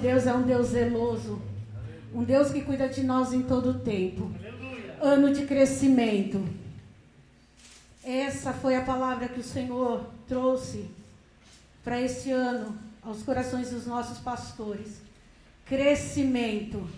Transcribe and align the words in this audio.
Deus 0.00 0.26
é 0.26 0.32
um 0.32 0.42
Deus 0.42 0.68
zeloso, 0.68 1.40
um 2.14 2.24
Deus 2.24 2.50
que 2.50 2.62
cuida 2.62 2.88
de 2.88 3.02
nós 3.02 3.32
em 3.32 3.42
todo 3.42 3.70
o 3.70 3.78
tempo. 3.80 4.30
Ano 5.00 5.32
de 5.32 5.44
crescimento. 5.46 6.42
Essa 8.02 8.52
foi 8.52 8.76
a 8.76 8.82
palavra 8.82 9.28
que 9.28 9.40
o 9.40 9.44
Senhor 9.44 10.06
trouxe 10.26 10.90
para 11.84 12.00
esse 12.00 12.30
ano 12.30 12.76
aos 13.02 13.22
corações 13.22 13.70
dos 13.70 13.86
nossos 13.86 14.18
pastores. 14.18 15.00
Crescimento. 15.66 16.88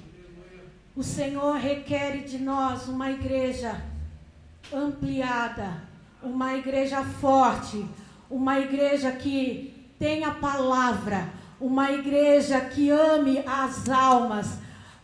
O 0.95 1.03
Senhor 1.03 1.57
requer 1.57 2.25
de 2.25 2.39
nós 2.39 2.87
uma 2.87 3.11
igreja 3.11 3.83
ampliada, 4.73 5.83
uma 6.23 6.55
igreja 6.55 7.03
forte, 7.03 7.85
uma 8.31 8.61
igreja 8.61 9.11
que 9.13 9.75
tenha 9.99 10.31
palavra, 10.33 11.29
uma 11.63 11.93
igreja 11.93 12.61
que 12.61 12.91
ame 12.91 13.41
as 13.47 13.89
almas. 13.89 14.49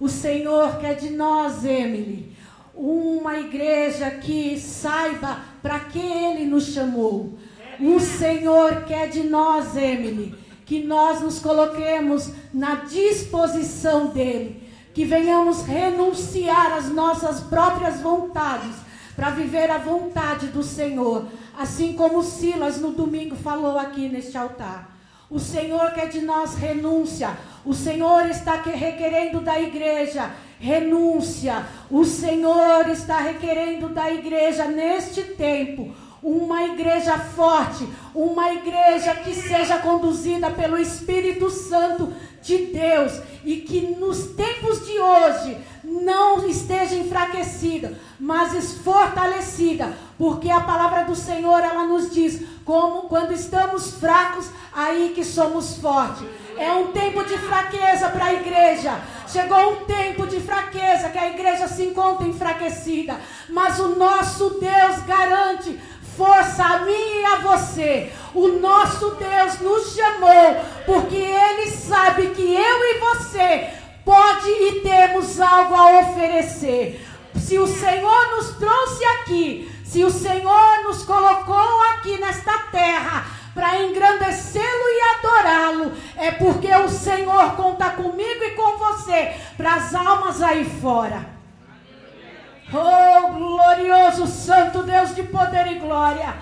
O 0.01 0.09
Senhor 0.09 0.79
quer 0.79 0.97
de 0.97 1.11
nós, 1.11 1.65
Emily, 1.65 2.37
uma 2.75 3.39
igreja 3.39 4.11
que 4.11 4.59
saiba 4.59 5.39
para 5.63 5.79
que 5.79 6.01
Ele 6.01 6.45
nos 6.45 6.67
chamou. 6.67 7.39
O 7.81 8.01
Senhor 8.01 8.83
quer 8.87 9.09
de 9.09 9.23
nós, 9.23 9.77
Emily, 9.77 10.35
que 10.67 10.83
nós 10.83 11.21
nos 11.21 11.39
coloquemos 11.39 12.33
na 12.53 12.75
disposição 12.75 14.09
dEle, 14.09 14.69
que 14.93 15.05
venhamos 15.05 15.63
renunciar 15.63 16.73
às 16.73 16.91
nossas 16.91 17.41
próprias 17.41 18.01
vontades 18.01 18.75
para 19.15 19.31
viver 19.31 19.71
a 19.71 19.79
vontade 19.79 20.49
do 20.49 20.65
Senhor, 20.65 21.27
assim 21.57 21.93
como 21.93 22.23
Silas 22.23 22.81
no 22.81 22.93
domingo 22.93 23.37
falou 23.37 23.79
aqui 23.79 24.09
neste 24.09 24.37
altar. 24.37 24.98
O 25.31 25.39
Senhor 25.39 25.93
quer 25.93 26.09
de 26.09 26.21
nós 26.21 26.55
renúncia. 26.55 27.37
O 27.65 27.75
Senhor 27.75 28.27
está 28.31 28.55
requerendo 28.55 29.41
da 29.41 29.61
igreja 29.61 30.31
renúncia. 30.59 31.67
O 31.91 32.05
Senhor 32.05 32.89
está 32.89 33.19
requerendo 33.19 33.89
da 33.91 34.11
igreja 34.11 34.65
neste 34.65 35.23
tempo 35.23 35.95
uma 36.23 36.65
igreja 36.65 37.17
forte, 37.19 37.87
uma 38.15 38.53
igreja 38.53 39.15
que 39.15 39.33
seja 39.35 39.79
conduzida 39.79 40.51
pelo 40.51 40.77
Espírito 40.77 41.49
Santo 41.49 42.13
de 42.43 42.67
Deus 42.67 43.21
e 43.45 43.57
que 43.57 43.97
nos 43.99 44.27
tempos 44.35 44.87
de 44.87 44.99
hoje 44.99 45.59
não 45.85 46.47
esteja 46.49 46.95
enfraquecida, 46.95 47.99
mas 48.19 48.75
fortalecida, 48.79 49.97
porque 50.19 50.51
a 50.51 50.61
palavra 50.61 51.05
do 51.05 51.15
Senhor 51.15 51.61
ela 51.61 51.85
nos 51.85 52.13
diz 52.13 52.43
como 52.65 53.09
quando 53.09 53.33
estamos 53.33 53.95
fracos, 53.95 54.51
aí 54.73 55.13
que 55.15 55.25
somos 55.25 55.79
fortes. 55.79 56.27
É 56.59 56.73
um 56.73 56.89
tempo 56.89 57.25
de 57.25 57.39
fraqueza 57.39 58.09
para 58.09 58.27
a 58.27 58.35
igreja. 58.35 59.01
Chegou 59.29 59.73
um 59.73 59.85
tempo 59.85 60.27
de 60.27 60.41
fraqueza 60.41 61.09
que 61.09 61.19
a 61.19 61.29
igreja 61.29 61.69
se 61.69 61.85
encontra 61.85 62.27
enfraquecida, 62.27 63.19
mas 63.49 63.79
o 63.79 63.97
nosso 63.97 64.59
Deus 64.59 65.03
garante 65.07 65.79
força 66.19 66.65
a 66.65 66.79
mim 66.81 67.21
e 67.21 67.25
a 67.25 67.37
você. 67.37 68.13
O 68.35 68.49
nosso 68.49 69.11
Deus 69.13 69.61
nos 69.61 69.95
chamou 69.95 70.57
porque 70.85 71.17
ele 71.17 71.71
sabe 71.71 72.27
que 72.31 72.43
eu 72.43 72.85
e 72.85 72.99
você 72.99 73.71
pode 74.05 74.49
e 74.49 74.81
temos 74.81 75.41
algo 75.41 75.75
a 75.77 76.01
oferecer. 76.01 77.07
Se 77.37 77.57
o 77.57 77.69
Senhor 77.69 78.37
nos 78.37 78.57
trouxe 78.57 79.05
aqui, 79.05 79.71
se 79.85 80.03
o 80.03 80.11
Senhor 80.11 80.83
nos 80.83 81.05
colocou 81.05 81.83
aqui 81.93 82.19
nesta 82.19 82.59
terra 82.73 83.25
para 83.55 83.81
engrandecê-lo 83.83 84.65
e 84.65 85.01
adorá-lo, 85.17 85.93
é 86.17 86.33
porque 86.33 86.75
o 86.75 86.89
Senhor 86.89 87.53
conta 87.53 87.91
comigo 87.91 88.45
e 88.45 88.51
com 88.51 88.77
você 88.77 89.35
para 89.57 89.75
as 89.75 89.95
almas 89.95 90.43
aí 90.43 90.65
fora. 90.65 91.38
Oh, 92.73 93.29
glorioso 93.33 94.27
Santo 94.27 94.83
Deus 94.83 95.15
de 95.15 95.23
poder 95.23 95.67
e 95.69 95.79
glória. 95.79 96.35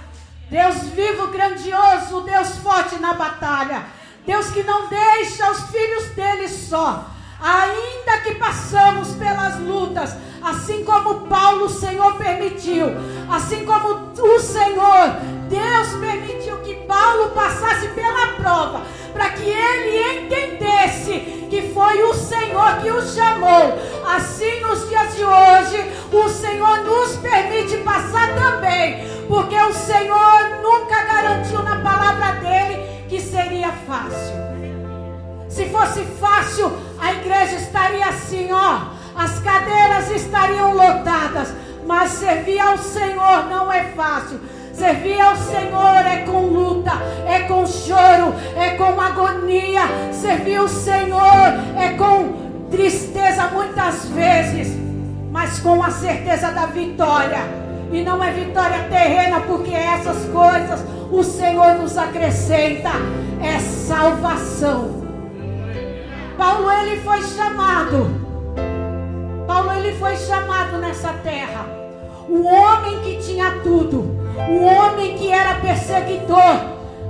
Deus 0.51 0.77
vivo, 0.89 1.29
grandioso, 1.29 2.23
Deus 2.23 2.59
forte 2.59 2.97
na 2.97 3.15
batalha. 3.15 3.85
Deus 4.25 4.51
que 4.51 4.63
não 4.63 4.89
deixa 4.89 5.51
os 5.51 5.71
filhos 5.71 6.07
dele 6.17 6.49
só. 6.49 7.16
Ainda 7.41 8.19
que 8.23 8.35
passamos 8.37 9.09
pelas 9.15 9.59
lutas, 9.61 10.17
assim 10.43 10.85
como 10.85 11.27
Paulo, 11.27 11.67
o 11.67 11.69
Senhor 11.69 12.15
permitiu, 12.15 12.87
assim 13.31 13.65
como 13.65 14.11
o 14.19 14.41
Senhor, 14.41 15.17
Deus 15.49 15.89
permitiu 16.01 16.57
que 16.59 16.75
Paulo 16.87 17.31
passasse 17.31 17.89
pela 17.89 18.29
prova, 18.39 18.83
para 19.13 19.31
que 19.31 19.49
ele 19.49 20.25
entendesse 20.25 21.47
que 21.51 21.73
foi 21.75 22.03
o 22.03 22.15
Senhor 22.15 22.79
que 22.83 22.91
o 22.91 23.03
chamou. 23.03 23.79
Assim, 24.07 24.61
nos 24.61 24.89
dias 24.89 25.17
de 25.17 25.25
hoje, 25.25 25.93
o 26.13 26.29
Senhor 26.29 26.79
nos 26.85 27.17
permite 27.17 27.77
passar 27.79 28.35
também, 28.35 29.07
porque 29.29 29.57
o 29.57 29.73
Senhor 29.73 30.61
nunca 30.63 31.05
garantiu 31.05 31.63
na 31.63 31.81
palavra 31.81 32.41
dele 32.41 33.05
que 33.09 33.21
seria 33.21 33.73
fácil. 33.87 34.56
Se 35.57 35.65
fosse 35.71 36.05
fácil, 36.21 36.71
a 36.99 37.15
igreja 37.15 37.57
estaria 37.57 38.07
assim, 38.07 38.53
ó. 38.53 38.89
As 39.17 39.39
cadeiras 39.39 40.11
estariam 40.11 40.75
lotadas. 40.75 41.49
Mas 41.87 42.11
servir 42.11 42.61
ao 42.61 42.77
Senhor 42.77 43.49
não 43.49 43.73
é 43.73 43.85
fácil. 43.85 44.39
Servir 44.75 45.19
ao 45.19 45.35
Senhor 45.35 46.05
é 46.05 46.27
com 46.27 46.43
luta, 46.43 46.93
é 47.27 47.41
com 47.45 47.67
choro, 47.67 48.35
é 48.55 48.73
com 48.73 49.01
agonia. 49.01 49.81
Servir 50.13 50.57
ao 50.57 50.69
Senhor 50.69 51.55
é 51.75 51.95
com 51.97 52.69
tristeza 52.71 53.45
muitas 53.47 54.05
vezes, 54.11 54.77
mas 55.33 55.59
com 55.61 55.83
a 55.83 55.91
certeza 55.91 56.51
da 56.51 56.67
vitória. 56.67 57.41
E 57.91 58.03
não 58.03 58.23
é 58.23 58.31
vitória 58.31 58.89
terrena, 58.91 59.41
porque 59.41 59.73
essas 59.75 60.23
coisas 60.27 60.85
o 61.11 61.25
Senhor 61.25 61.77
nos 61.77 61.97
acrescenta. 61.97 62.91
É 63.43 63.59
salvação. 63.59 65.06
Paulo 66.37 66.71
ele 66.71 67.01
foi 67.01 67.23
chamado. 67.23 68.11
Paulo 69.47 69.73
ele 69.73 69.97
foi 69.97 70.17
chamado 70.17 70.77
nessa 70.79 71.13
terra. 71.15 71.67
Um 72.29 72.47
homem 72.47 73.01
que 73.01 73.17
tinha 73.23 73.61
tudo. 73.63 74.01
Um 74.49 74.65
homem 74.65 75.17
que 75.17 75.33
era 75.33 75.55
perseguidor 75.61 76.61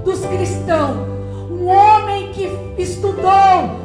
dos 0.05 0.25
cristãos. 0.25 1.09
Um 1.51 1.67
homem 1.67 2.31
que 2.33 2.49
estudou, 2.79 3.81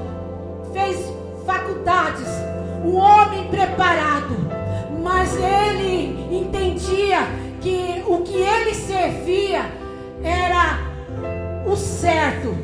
fez 0.73 1.11
faculdades. 1.45 2.27
Um 2.85 2.95
homem 2.97 3.47
preparado. 3.47 4.35
Mas 5.01 5.35
ele 5.35 6.27
entendia 6.31 7.19
que 7.61 8.03
o 8.05 8.19
que 8.19 8.35
ele 8.35 8.75
servia 8.75 9.71
era 10.23 10.79
o 11.65 11.75
certo. 11.75 12.55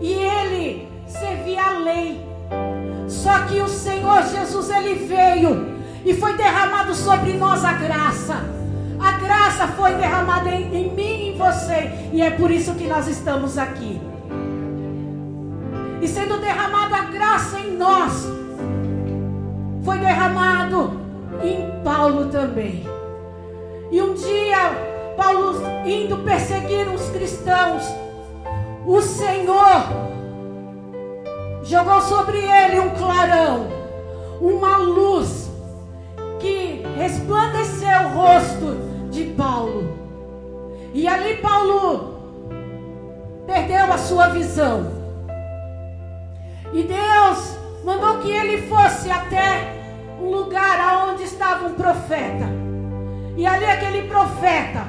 E 0.00 0.12
ele 0.12 0.87
servia 1.08 1.62
a 1.62 1.78
lei. 1.78 2.20
Só 3.08 3.40
que 3.40 3.60
o 3.60 3.68
Senhor 3.68 4.22
Jesus 4.22 4.70
ele 4.70 4.94
veio 5.06 5.78
e 6.04 6.14
foi 6.14 6.36
derramado 6.36 6.94
sobre 6.94 7.32
nós 7.34 7.64
a 7.64 7.72
graça. 7.72 8.36
A 9.00 9.12
graça 9.12 9.68
foi 9.68 9.94
derramada 9.94 10.50
em, 10.50 10.74
em 10.74 10.94
mim 10.94 11.02
e 11.02 11.28
em 11.30 11.38
você, 11.38 11.90
e 12.12 12.20
é 12.20 12.30
por 12.30 12.50
isso 12.50 12.74
que 12.74 12.86
nós 12.86 13.06
estamos 13.06 13.56
aqui. 13.56 14.00
E 16.00 16.08
sendo 16.08 16.38
derramada 16.38 16.96
a 16.96 17.04
graça 17.04 17.60
em 17.60 17.76
nós, 17.76 18.26
foi 19.84 19.98
derramado 19.98 21.00
em 21.42 21.82
Paulo 21.82 22.26
também. 22.26 22.84
E 23.90 24.02
um 24.02 24.14
dia, 24.14 25.14
Paulo 25.16 25.54
indo 25.86 26.18
perseguir 26.18 26.88
os 26.88 27.08
cristãos, 27.10 27.84
o 28.86 29.00
Senhor 29.00 30.07
jogou 31.68 32.00
sobre 32.00 32.38
ele 32.38 32.80
um 32.80 32.90
clarão, 32.90 33.66
uma 34.40 34.78
luz 34.78 35.50
que 36.40 36.82
resplandeceu 36.96 38.06
o 38.06 38.16
rosto 38.16 38.76
de 39.10 39.24
Paulo. 39.24 39.98
E 40.94 41.06
ali 41.06 41.36
Paulo 41.36 42.14
perdeu 43.46 43.92
a 43.92 43.98
sua 43.98 44.28
visão. 44.28 44.90
E 46.72 46.82
Deus 46.84 47.58
mandou 47.84 48.18
que 48.20 48.30
ele 48.30 48.62
fosse 48.62 49.10
até 49.10 49.74
um 50.18 50.30
lugar 50.30 51.06
onde 51.08 51.24
estava 51.24 51.66
um 51.66 51.74
profeta. 51.74 52.48
E 53.36 53.46
ali 53.46 53.66
aquele 53.66 54.08
profeta, 54.08 54.86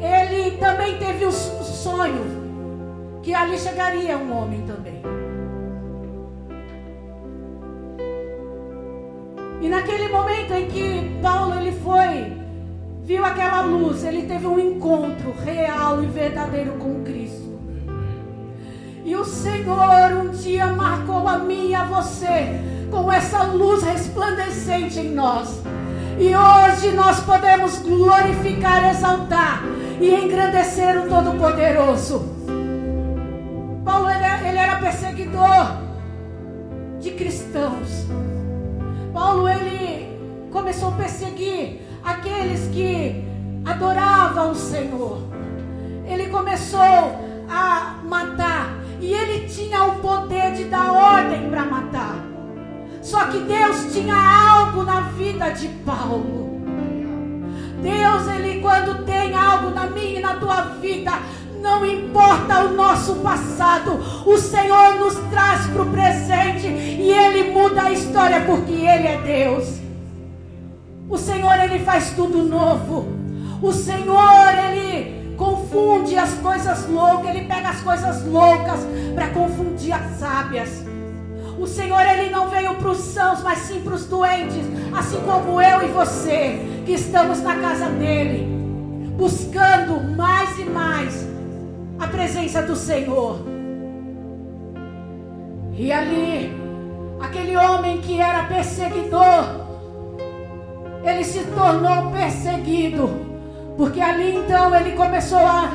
ele 0.00 0.56
também 0.56 0.98
teve 0.98 1.26
o 1.26 1.32
sonho 1.32 2.40
que 3.22 3.32
ali 3.32 3.56
chegaria 3.56 4.18
um 4.18 4.36
homem 4.36 4.62
também. 4.62 5.19
E 9.60 9.68
naquele 9.68 10.08
momento 10.08 10.52
em 10.54 10.66
que 10.66 11.18
Paulo 11.22 11.60
ele 11.60 11.72
foi, 11.72 12.32
viu 13.04 13.24
aquela 13.24 13.60
luz, 13.60 14.04
ele 14.04 14.22
teve 14.22 14.46
um 14.46 14.58
encontro 14.58 15.34
real 15.44 16.02
e 16.02 16.06
verdadeiro 16.06 16.72
com 16.72 17.02
Cristo. 17.04 17.60
E 19.04 19.14
o 19.14 19.24
Senhor 19.24 20.12
um 20.12 20.30
dia 20.30 20.66
marcou 20.68 21.28
a 21.28 21.38
mim 21.38 21.68
e 21.68 21.74
a 21.74 21.84
você 21.84 22.60
com 22.90 23.10
essa 23.12 23.42
luz 23.44 23.82
resplandecente 23.82 24.98
em 24.98 25.10
nós. 25.10 25.62
E 26.18 26.34
hoje 26.34 26.94
nós 26.94 27.20
podemos 27.20 27.78
glorificar, 27.78 28.90
exaltar 28.90 29.62
e 30.00 30.14
engrandecer 30.14 31.02
o 31.02 31.08
Todo-Poderoso. 31.08 32.24
Paulo 33.84 34.08
ele, 34.10 34.48
ele 34.48 34.58
era 34.58 34.76
perseguidor 34.76 35.78
de 37.00 37.10
cristãos. 37.12 38.06
Paulo 39.20 39.46
ele 39.46 40.48
começou 40.50 40.88
a 40.88 40.92
perseguir 40.92 41.82
aqueles 42.02 42.68
que 42.68 43.22
adoravam 43.66 44.52
o 44.52 44.54
Senhor. 44.54 45.18
Ele 46.06 46.28
começou 46.30 46.80
a 47.46 47.98
matar 48.02 48.78
e 48.98 49.12
ele 49.12 49.46
tinha 49.46 49.84
o 49.84 49.96
poder 49.96 50.54
de 50.54 50.64
dar 50.64 50.90
ordem 50.90 51.50
para 51.50 51.66
matar. 51.66 52.16
Só 53.02 53.26
que 53.26 53.40
Deus 53.40 53.92
tinha 53.92 54.16
algo 54.16 54.84
na 54.84 55.02
vida 55.02 55.50
de 55.50 55.68
Paulo. 55.84 56.62
Deus, 57.82 58.26
ele 58.26 58.62
quando 58.62 59.04
tem 59.04 59.36
algo 59.36 59.68
na 59.68 59.84
minha 59.84 60.18
e 60.18 60.22
na 60.22 60.36
tua 60.36 60.62
vida, 60.80 61.12
não 61.60 61.84
importa 61.84 62.64
o 62.64 62.72
nosso 62.74 63.16
passado, 63.16 64.00
o 64.26 64.36
Senhor 64.38 64.96
nos 64.96 65.14
traz 65.30 65.66
para 65.66 65.82
o 65.82 65.90
presente 65.90 66.66
e 66.66 67.10
Ele 67.10 67.52
muda 67.52 67.82
a 67.82 67.92
história 67.92 68.40
porque 68.42 68.72
Ele 68.72 69.06
é 69.06 69.20
Deus. 69.22 69.78
O 71.08 71.18
Senhor, 71.18 71.58
Ele 71.60 71.80
faz 71.80 72.10
tudo 72.10 72.42
novo. 72.42 73.08
O 73.62 73.72
Senhor, 73.72 74.54
Ele 74.70 75.34
confunde 75.36 76.16
as 76.16 76.32
coisas 76.34 76.88
loucas, 76.88 77.34
Ele 77.34 77.46
pega 77.46 77.68
as 77.70 77.80
coisas 77.80 78.24
loucas 78.26 78.80
para 79.14 79.28
confundir 79.28 79.92
as 79.92 80.18
sábias. 80.18 80.84
O 81.58 81.66
Senhor, 81.66 82.00
Ele 82.00 82.30
não 82.30 82.48
veio 82.48 82.74
para 82.74 82.90
os 82.90 82.98
sãos, 82.98 83.42
mas 83.42 83.58
sim 83.58 83.80
para 83.80 83.94
os 83.94 84.06
doentes, 84.06 84.64
assim 84.96 85.20
como 85.20 85.60
eu 85.60 85.82
e 85.82 85.88
você, 85.88 86.82
que 86.86 86.92
estamos 86.92 87.42
na 87.42 87.56
casa 87.56 87.86
dEle, 87.90 88.46
buscando 89.18 90.00
mais 90.16 90.58
e 90.58 90.64
mais 90.64 91.29
a 92.00 92.08
presença 92.08 92.62
do 92.62 92.74
Senhor. 92.74 93.38
E 95.76 95.92
ali, 95.92 96.52
aquele 97.20 97.56
homem 97.56 98.00
que 98.00 98.18
era 98.18 98.44
perseguidor, 98.44 99.44
ele 101.04 101.22
se 101.22 101.40
tornou 101.44 102.10
perseguido, 102.10 103.10
porque 103.76 104.00
ali 104.00 104.36
então 104.36 104.74
ele 104.74 104.92
começou 104.92 105.38
a 105.38 105.70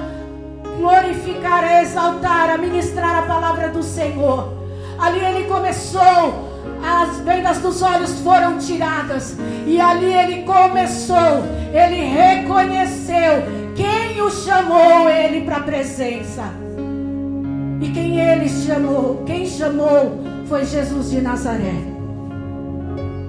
glorificar, 0.77 1.63
a 1.63 1.81
exaltar, 1.83 2.50
a 2.50 2.57
ministrar 2.57 3.19
a 3.19 3.27
palavra 3.27 3.69
do 3.69 3.83
Senhor. 3.83 4.51
Ali 4.98 5.19
ele 5.19 5.45
começou, 5.45 6.50
as 6.83 7.19
vendas 7.19 7.60
dos 7.60 7.81
olhos 7.83 8.19
foram 8.22 8.57
tiradas, 8.57 9.38
e 9.68 9.80
ali 9.80 10.12
ele 10.12 10.44
começou, 10.44 11.44
ele 11.72 12.01
reconheceu 12.04 13.65
quem 13.75 14.22
o 14.22 14.31
chamou 14.31 15.10
ele 15.10 15.42
para 15.42 15.57
a 15.57 15.63
presença. 15.63 16.44
E 17.81 17.92
quem 17.92 18.19
ele 18.19 18.48
chamou, 18.48 19.24
quem 19.25 19.45
chamou 19.45 20.24
foi 20.48 20.66
Jesus 20.66 21.12
de 21.12 21.19
Nazaré. 21.22 21.75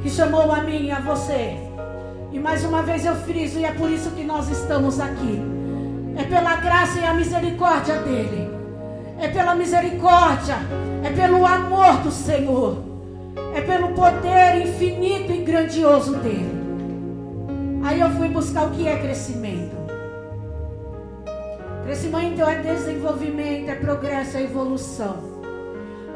Que 0.03 0.09
chamou 0.09 0.53
a 0.53 0.63
mim 0.63 0.87
e 0.87 0.91
a 0.93 1.01
você. 1.01 1.57
E 2.33 2.39
mais 2.39 2.65
uma 2.65 2.83
vez 2.83 3.05
eu 3.05 3.17
friso, 3.17 3.59
e 3.59 3.65
é 3.65 3.73
por 3.73 3.91
isso 3.91 4.11
que 4.11 4.23
nós 4.23 4.49
estamos 4.49 5.01
aqui. 5.01 5.41
É 6.17 6.23
pela 6.23 6.57
graça 6.57 7.01
e 7.01 7.05
a 7.05 7.13
misericórdia 7.13 7.97
dele. 8.03 8.49
É 9.19 9.29
pela 9.29 9.55
misericórdia, 9.55 10.57
é 11.03 11.11
pelo 11.11 11.45
amor 11.45 11.99
do 12.03 12.13
Senhor. 12.13 12.85
É 13.55 13.61
pelo 13.63 13.89
poder 13.89 14.63
infinito 14.63 15.33
e 15.33 15.39
grandioso 15.39 16.15
dele. 16.19 16.55
Aí 17.83 18.01
eu 18.01 18.11
fui 18.11 18.29
buscar 18.29 18.67
o 18.67 18.71
que 18.71 18.87
é 18.87 18.97
crescimento. 18.99 19.66
Crescimento 21.87 22.43
é 22.43 22.57
desenvolvimento, 22.63 23.69
é 23.69 23.77
progresso, 23.77 24.37
é 24.37 24.43
evolução. 24.43 25.19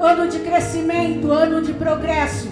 Ano 0.00 0.26
de 0.28 0.40
crescimento, 0.40 1.31
ano 1.31 1.62
de 1.62 1.72
progresso, 1.75 2.49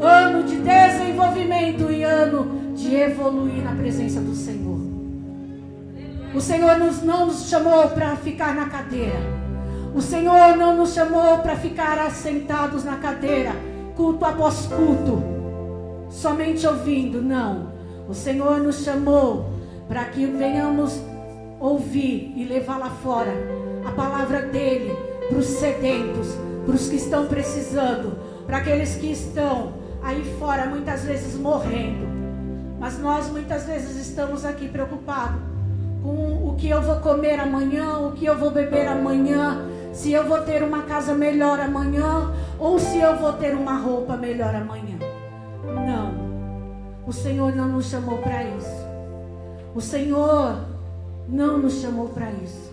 ano 0.00 0.42
de 0.44 0.56
desenvolvimento 0.56 1.90
e 1.90 2.02
ano 2.02 2.72
de 2.74 2.96
evoluir 2.96 3.62
na 3.62 3.72
presença 3.72 4.18
do 4.18 4.34
Senhor. 4.34 4.80
O 6.34 6.40
Senhor 6.40 6.78
não 6.78 7.26
nos 7.26 7.50
chamou 7.50 7.90
para 7.90 8.16
ficar 8.16 8.54
na 8.54 8.64
cadeira. 8.70 9.20
O 9.94 10.00
Senhor 10.00 10.56
não 10.56 10.74
nos 10.74 10.94
chamou 10.94 11.40
para 11.40 11.56
ficar 11.56 11.98
assentados 11.98 12.82
na 12.82 12.96
cadeira, 12.96 13.52
culto 13.94 14.24
após 14.24 14.64
culto, 14.68 15.22
somente 16.08 16.66
ouvindo. 16.66 17.20
Não. 17.20 17.74
O 18.08 18.14
Senhor 18.14 18.58
nos 18.60 18.82
chamou 18.82 19.50
para 19.86 20.06
que 20.06 20.24
venhamos 20.24 20.98
ouvir 21.64 22.34
e 22.36 22.44
levar 22.44 22.78
lá 22.78 22.90
fora 22.90 23.32
a 23.86 23.90
palavra 23.92 24.42
dele 24.42 24.94
para 25.28 25.38
os 25.38 25.46
sedentos, 25.46 26.36
para 26.66 26.74
os 26.74 26.88
que 26.88 26.96
estão 26.96 27.26
precisando, 27.26 28.18
para 28.46 28.58
aqueles 28.58 28.96
que 28.96 29.10
estão 29.10 29.72
aí 30.02 30.22
fora 30.38 30.66
muitas 30.66 31.04
vezes 31.04 31.38
morrendo. 31.38 32.06
Mas 32.78 32.98
nós 32.98 33.30
muitas 33.30 33.64
vezes 33.64 33.96
estamos 33.96 34.44
aqui 34.44 34.68
preocupados 34.68 35.40
com 36.02 36.50
o 36.50 36.54
que 36.58 36.68
eu 36.68 36.82
vou 36.82 36.96
comer 36.96 37.40
amanhã, 37.40 37.96
o 37.98 38.12
que 38.12 38.26
eu 38.26 38.36
vou 38.36 38.50
beber 38.50 38.86
amanhã, 38.86 39.66
se 39.90 40.12
eu 40.12 40.28
vou 40.28 40.42
ter 40.42 40.62
uma 40.62 40.82
casa 40.82 41.14
melhor 41.14 41.58
amanhã 41.58 42.30
ou 42.58 42.78
se 42.78 42.98
eu 42.98 43.16
vou 43.16 43.32
ter 43.32 43.54
uma 43.54 43.78
roupa 43.78 44.18
melhor 44.18 44.54
amanhã. 44.54 44.98
Não. 45.64 46.12
O 47.06 47.12
Senhor 47.12 47.56
não 47.56 47.68
nos 47.68 47.86
chamou 47.86 48.18
para 48.18 48.44
isso. 48.44 48.84
O 49.74 49.80
Senhor 49.80 50.73
não 51.28 51.58
nos 51.58 51.80
chamou 51.80 52.08
para 52.08 52.30
isso. 52.30 52.72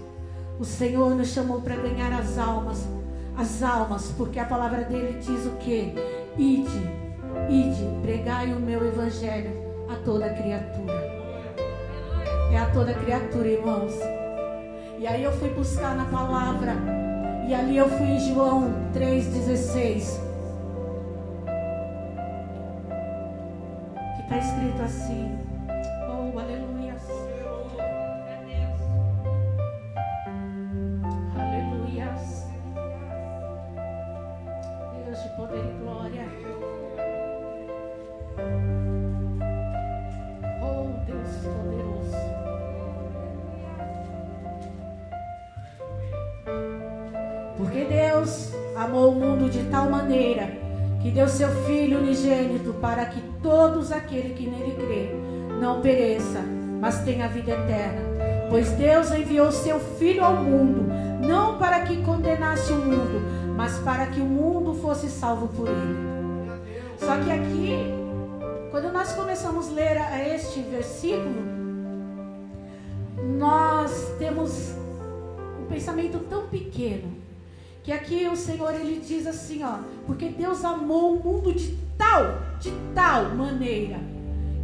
O 0.60 0.66
Senhor 0.66 1.16
nos 1.16 1.30
chamou 1.30 1.62
para 1.62 1.76
ganhar 1.76 2.14
as 2.14 2.38
almas, 2.38 2.88
as 3.38 3.64
almas, 3.64 4.14
porque 4.18 4.40
a 4.40 4.46
palavra 4.46 4.84
dele 4.84 5.20
diz 5.20 5.46
o 5.46 5.52
que? 5.58 5.94
Ide, 6.38 6.90
ide, 7.50 8.02
pregai 8.02 8.54
o 8.54 8.60
meu 8.60 8.86
evangelho 8.86 9.52
a 9.90 9.96
toda 10.04 10.30
criatura. 10.30 11.12
É 12.52 12.58
a 12.58 12.70
toda 12.72 12.94
criatura, 12.94 13.48
irmãos. 13.48 13.94
E 15.00 15.08
aí 15.08 15.24
eu 15.24 15.32
fui 15.32 15.50
buscar 15.50 15.96
na 15.96 16.06
palavra, 16.06 16.76
e 17.48 17.54
ali 17.54 17.78
eu 17.78 17.90
fui 17.90 18.06
em 18.06 18.20
João 18.20 18.72
3,16. 18.94 20.20
Que 24.16 24.22
está 24.22 24.38
escrito 24.38 24.82
assim. 24.84 25.51
Que 51.12 51.16
deu 51.16 51.28
seu 51.28 51.50
Filho 51.66 52.00
unigênito 52.00 52.74
para 52.76 53.06
que 53.06 53.22
todos 53.44 53.92
aqueles 53.92 54.38
que 54.38 54.48
nele 54.48 54.76
crê 54.76 55.10
não 55.60 55.82
pereça, 55.82 56.40
mas 56.80 57.04
tenha 57.04 57.28
vida 57.28 57.52
eterna. 57.52 58.02
Pois 58.50 58.72
Deus 58.72 59.12
enviou 59.12 59.52
seu 59.52 59.78
Filho 59.78 60.24
ao 60.24 60.38
mundo, 60.38 60.86
não 61.28 61.58
para 61.58 61.82
que 61.82 62.02
condenasse 62.04 62.72
o 62.72 62.78
mundo, 62.78 63.22
mas 63.58 63.78
para 63.80 64.06
que 64.08 64.22
o 64.22 64.26
mundo 64.26 64.74
fosse 64.76 65.10
salvo 65.10 65.50
por 65.50 65.68
ele. 65.68 65.98
Só 66.98 67.18
que 67.18 67.30
aqui, 67.30 67.76
quando 68.72 68.94
nós 68.94 69.12
começamos 69.12 69.68
a 69.68 69.74
ler 69.74 69.98
este 70.34 70.62
versículo, 70.62 71.44
nós 73.38 74.14
temos 74.18 74.74
um 75.62 75.66
pensamento 75.66 76.20
tão 76.30 76.48
pequeno 76.48 77.22
que 77.84 77.92
aqui 77.92 78.28
o 78.28 78.36
Senhor 78.36 78.74
ele 78.76 79.00
diz 79.00 79.26
assim, 79.26 79.64
ó, 79.64 79.80
porque 80.12 80.28
Deus 80.28 80.66
amou 80.66 81.16
o 81.16 81.24
mundo 81.24 81.54
de 81.54 81.78
tal, 81.98 82.42
de 82.60 82.70
tal 82.94 83.30
maneira, 83.30 83.98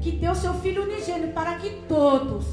que 0.02 0.12
deu 0.12 0.36
seu 0.36 0.54
filho 0.56 0.84
unigênito 0.84 1.34
para 1.34 1.56
que 1.56 1.70
todos. 1.88 2.46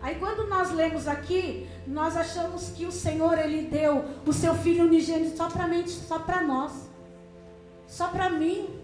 Aí 0.00 0.14
quando 0.14 0.48
nós 0.48 0.72
lemos 0.72 1.06
aqui, 1.06 1.68
nós 1.86 2.16
achamos 2.16 2.70
que 2.70 2.86
o 2.86 2.90
Senhor 2.90 3.36
ele 3.36 3.68
deu 3.68 4.02
o 4.24 4.32
seu 4.32 4.54
filho 4.54 4.86
unigênito 4.86 5.36
só 5.36 5.50
para 5.50 5.68
só 5.86 6.20
para 6.20 6.42
nós. 6.42 6.72
Só 7.86 8.08
para 8.08 8.30
mim, 8.30 8.80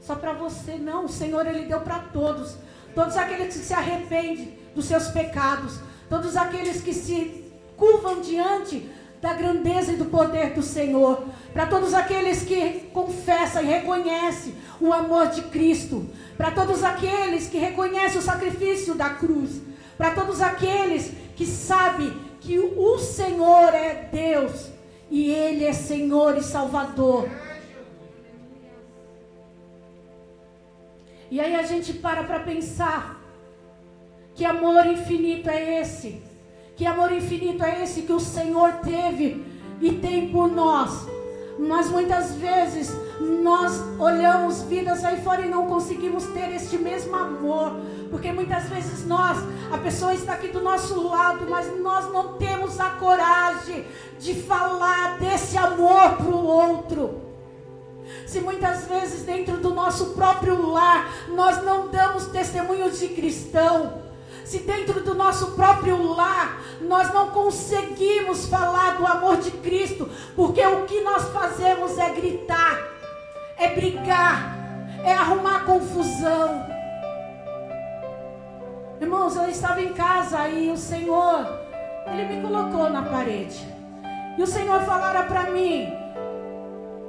só 0.00 0.16
para 0.16 0.32
você 0.32 0.74
não, 0.74 1.04
o 1.04 1.08
Senhor 1.08 1.46
ele 1.46 1.66
deu 1.66 1.80
para 1.82 2.00
todos. 2.00 2.56
Todos 2.96 3.16
aqueles 3.16 3.54
que 3.54 3.60
se 3.60 3.74
arrependem 3.74 4.58
dos 4.74 4.86
seus 4.86 5.06
pecados, 5.06 5.78
todos 6.10 6.36
aqueles 6.36 6.82
que 6.82 6.92
se 6.92 7.44
curvam 7.76 8.20
diante 8.20 8.90
da 9.20 9.34
grandeza 9.34 9.92
e 9.92 9.96
do 9.96 10.04
poder 10.06 10.54
do 10.54 10.62
Senhor, 10.62 11.24
para 11.52 11.66
todos 11.66 11.92
aqueles 11.92 12.42
que 12.42 12.88
confessam 12.92 13.62
e 13.62 13.66
reconhecem 13.66 14.54
o 14.80 14.92
amor 14.92 15.28
de 15.28 15.42
Cristo, 15.42 16.06
para 16.36 16.50
todos 16.52 16.84
aqueles 16.84 17.48
que 17.48 17.58
reconhecem 17.58 18.18
o 18.18 18.22
sacrifício 18.22 18.94
da 18.94 19.10
cruz, 19.10 19.60
para 19.96 20.12
todos 20.12 20.40
aqueles 20.40 21.12
que 21.34 21.44
sabem 21.44 22.16
que 22.40 22.58
o 22.58 22.98
Senhor 22.98 23.74
é 23.74 24.08
Deus 24.12 24.68
e 25.10 25.30
Ele 25.30 25.64
é 25.64 25.72
Senhor 25.72 26.36
e 26.36 26.42
Salvador. 26.42 27.28
E 31.30 31.40
aí 31.40 31.56
a 31.56 31.62
gente 31.62 31.92
para 31.92 32.22
para 32.22 32.40
pensar 32.40 33.20
que 34.34 34.44
amor 34.44 34.86
infinito 34.86 35.50
é 35.50 35.80
esse 35.80 36.27
que 36.78 36.86
amor 36.86 37.10
infinito 37.10 37.64
é 37.64 37.82
esse 37.82 38.02
que 38.02 38.12
o 38.12 38.20
Senhor 38.20 38.74
teve 38.74 39.44
e 39.80 39.94
tem 39.94 40.28
por 40.28 40.48
nós? 40.48 41.08
Mas 41.58 41.90
muitas 41.90 42.36
vezes 42.36 42.96
nós 43.42 43.82
olhamos 43.98 44.62
vidas 44.62 45.04
aí 45.04 45.20
fora 45.20 45.44
e 45.44 45.48
não 45.48 45.66
conseguimos 45.66 46.26
ter 46.26 46.54
este 46.54 46.78
mesmo 46.78 47.16
amor. 47.16 47.72
Porque 48.12 48.30
muitas 48.30 48.68
vezes 48.68 49.04
nós, 49.08 49.38
a 49.72 49.78
pessoa 49.78 50.14
está 50.14 50.34
aqui 50.34 50.48
do 50.48 50.62
nosso 50.62 51.02
lado, 51.02 51.46
mas 51.50 51.66
nós 51.80 52.12
não 52.12 52.34
temos 52.34 52.78
a 52.78 52.90
coragem 52.90 53.84
de 54.20 54.34
falar 54.34 55.18
desse 55.18 55.58
amor 55.58 56.12
para 56.12 56.30
o 56.30 56.46
outro. 56.46 57.22
Se 58.24 58.40
muitas 58.40 58.84
vezes 58.86 59.22
dentro 59.22 59.56
do 59.56 59.74
nosso 59.74 60.10
próprio 60.10 60.70
lar 60.70 61.12
nós 61.30 61.60
não 61.64 61.88
damos 61.88 62.26
testemunho 62.26 62.88
de 62.88 63.08
cristão, 63.08 63.97
se 64.48 64.60
dentro 64.60 65.02
do 65.02 65.14
nosso 65.14 65.52
próprio 65.52 66.02
lar 66.14 66.62
nós 66.80 67.12
não 67.12 67.28
conseguimos 67.30 68.46
falar 68.46 68.96
do 68.96 69.06
amor 69.06 69.36
de 69.36 69.50
Cristo, 69.50 70.08
porque 70.34 70.64
o 70.64 70.86
que 70.86 71.02
nós 71.02 71.24
fazemos 71.24 71.98
é 71.98 72.08
gritar, 72.14 72.78
é 73.58 73.74
brigar, 73.74 74.56
é 75.04 75.12
arrumar 75.12 75.66
confusão. 75.66 76.66
Irmãos, 78.98 79.36
eu 79.36 79.50
estava 79.50 79.82
em 79.82 79.92
casa 79.92 80.48
e 80.48 80.70
o 80.70 80.78
Senhor, 80.78 81.46
Ele 82.06 82.36
me 82.36 82.42
colocou 82.42 82.88
na 82.88 83.02
parede. 83.02 83.68
E 84.38 84.42
o 84.42 84.46
Senhor 84.46 84.80
falara 84.80 85.24
para 85.24 85.50
mim: 85.50 85.92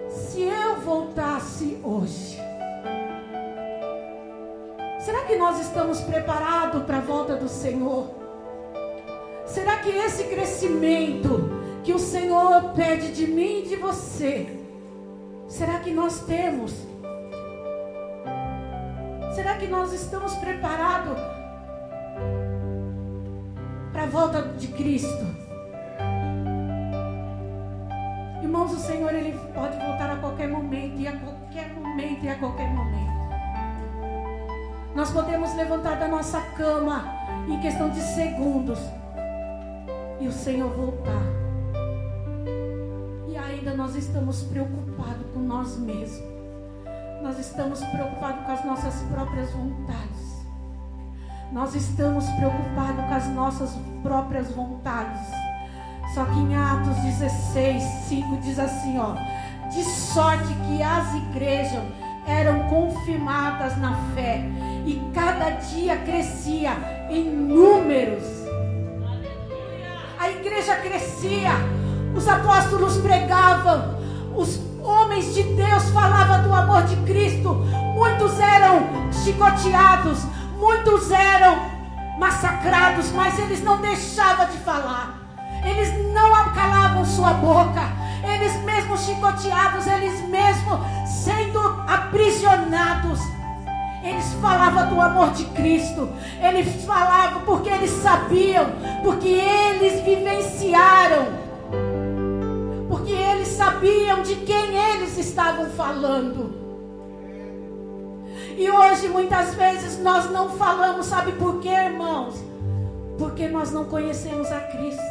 se 0.10 0.42
eu 0.42 0.76
voltasse 0.82 1.80
hoje, 1.84 2.49
Será 5.00 5.24
que 5.24 5.38
nós 5.38 5.62
estamos 5.62 6.02
preparados 6.02 6.84
para 6.84 6.98
a 6.98 7.02
volta 7.02 7.38
do 7.38 7.48
Senhor? 7.48 8.12
Será 9.46 9.78
que 9.78 9.90
esse 9.90 10.26
crescimento 10.26 11.50
que 11.84 11.94
o 11.94 12.00
Senhor 12.00 12.74
pede 12.76 13.14
de 13.14 13.26
mim 13.26 13.60
e 13.60 13.70
de 13.70 13.78
você, 13.78 14.60
será 15.48 15.80
que 15.80 15.92
nós 15.92 16.20
temos? 16.26 16.74
Será 19.34 19.56
que 19.56 19.68
nós 19.68 19.94
estamos 19.94 20.36
preparados 20.36 21.18
para 23.94 24.04
a 24.04 24.08
volta 24.08 24.42
de 24.42 24.68
Cristo? 24.68 25.26
Irmãos, 28.44 28.74
o 28.74 28.80
Senhor 28.80 29.16
ele 29.16 29.32
pode 29.54 29.78
voltar 29.78 30.10
a 30.12 30.18
qualquer 30.18 30.50
momento 30.50 31.00
e 31.00 31.08
a 31.08 31.18
qualquer 31.18 31.74
momento 31.74 32.26
e 32.26 32.30
a 32.30 32.36
qualquer 32.36 32.68
momento. 32.68 33.19
Nós 35.00 35.12
podemos 35.12 35.56
levantar 35.56 35.96
da 35.96 36.10
nossa 36.10 36.42
cama 36.58 37.06
em 37.48 37.58
questão 37.62 37.90
de 37.90 38.02
segundos 38.02 38.78
e 40.20 40.28
o 40.28 40.32
Senhor 40.34 40.70
voltar. 40.72 41.24
E 43.30 43.38
ainda 43.38 43.76
nós 43.76 43.96
estamos 43.96 44.44
preocupados 44.44 45.26
com 45.34 45.40
nós 45.40 45.78
mesmos. 45.78 46.22
Nós 47.24 47.40
estamos 47.40 47.80
preocupados 47.80 48.46
com 48.46 48.52
as 48.52 48.66
nossas 48.66 48.94
próprias 49.04 49.50
vontades. 49.54 50.46
Nós 51.54 51.76
estamos 51.76 52.26
preocupados 52.32 53.06
com 53.06 53.14
as 53.14 53.28
nossas 53.30 53.78
próprias 54.04 54.52
vontades. 54.52 55.22
Só 56.14 56.26
que 56.26 56.40
em 56.40 56.58
Atos 56.58 56.98
16, 56.98 57.82
5 58.10 58.38
diz 58.42 58.60
assim, 58.60 59.00
ó, 59.00 59.16
de 59.70 59.82
sorte 59.82 60.54
que 60.68 60.84
as 60.84 61.16
igrejas 61.16 61.86
eram 62.28 62.68
confirmadas 62.68 63.78
na 63.78 63.96
fé 64.14 64.44
e 64.86 65.12
cada 65.14 65.52
dia 65.52 65.98
crescia 65.98 66.72
em 67.10 67.24
números. 67.24 68.24
A 70.20 70.30
igreja 70.30 70.76
crescia, 70.76 71.52
os 72.16 72.28
apóstolos 72.28 72.98
pregavam, 72.98 73.98
os 74.36 74.60
homens 74.84 75.34
de 75.34 75.44
Deus 75.44 75.90
falavam 75.90 76.44
do 76.44 76.54
amor 76.54 76.84
de 76.84 76.96
Cristo. 76.98 77.54
Muitos 77.96 78.40
eram 78.40 78.88
chicoteados, 79.24 80.20
muitos 80.58 81.12
eram 81.12 81.58
massacrados, 82.20 83.12
mas 83.12 83.40
eles 83.40 83.64
não 83.64 83.82
deixavam 83.82 84.46
de 84.48 84.58
falar. 84.58 85.18
Eles 85.64 86.14
não 86.14 86.30
calavam 86.54 87.06
sua 87.06 87.34
boca. 87.34 87.82
Eles 88.24 88.56
mesmos 88.64 89.06
chicoteados, 89.06 89.88
eles 89.88 90.22
mesmos 90.28 90.80
sendo 91.24 91.60
aprisionados 91.88 93.20
eles 94.04 94.34
falavam 94.36 94.94
do 94.94 95.02
amor 95.02 95.32
de 95.32 95.46
Cristo. 95.46 96.10
Eles 96.42 96.86
falavam 96.86 97.42
porque 97.42 97.70
eles 97.70 97.90
sabiam, 97.90 98.66
porque 99.04 99.28
eles 99.28 100.02
vivenciaram. 100.02 101.28
Porque 102.88 103.12
eles 103.12 103.50
sabiam 103.50 104.24
de 104.24 104.36
quem 104.38 104.76
eles 104.76 105.18
estavam 105.18 105.66
falando. 105.72 106.58
E 108.58 108.70
hoje 108.70 109.08
muitas 109.08 109.54
vezes 109.56 110.02
nós 110.02 110.30
não 110.32 110.50
falamos, 110.50 111.06
sabe 111.06 111.34
por 111.34 111.60
quê, 111.60 111.70
irmãos? 111.70 112.36
Porque 113.18 113.48
nós 113.48 113.72
não 113.72 113.86
conhecemos 113.86 114.52
a 114.52 114.60
Cristo. 114.62 115.04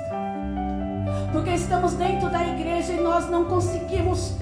Porque 1.33 1.51
estamos 1.51 1.93
dentro 1.93 2.31
da 2.31 2.43
igreja 2.43 2.93
e 2.93 3.01
nós 3.01 3.29
não 3.29 3.45
conseguimos 3.45 4.33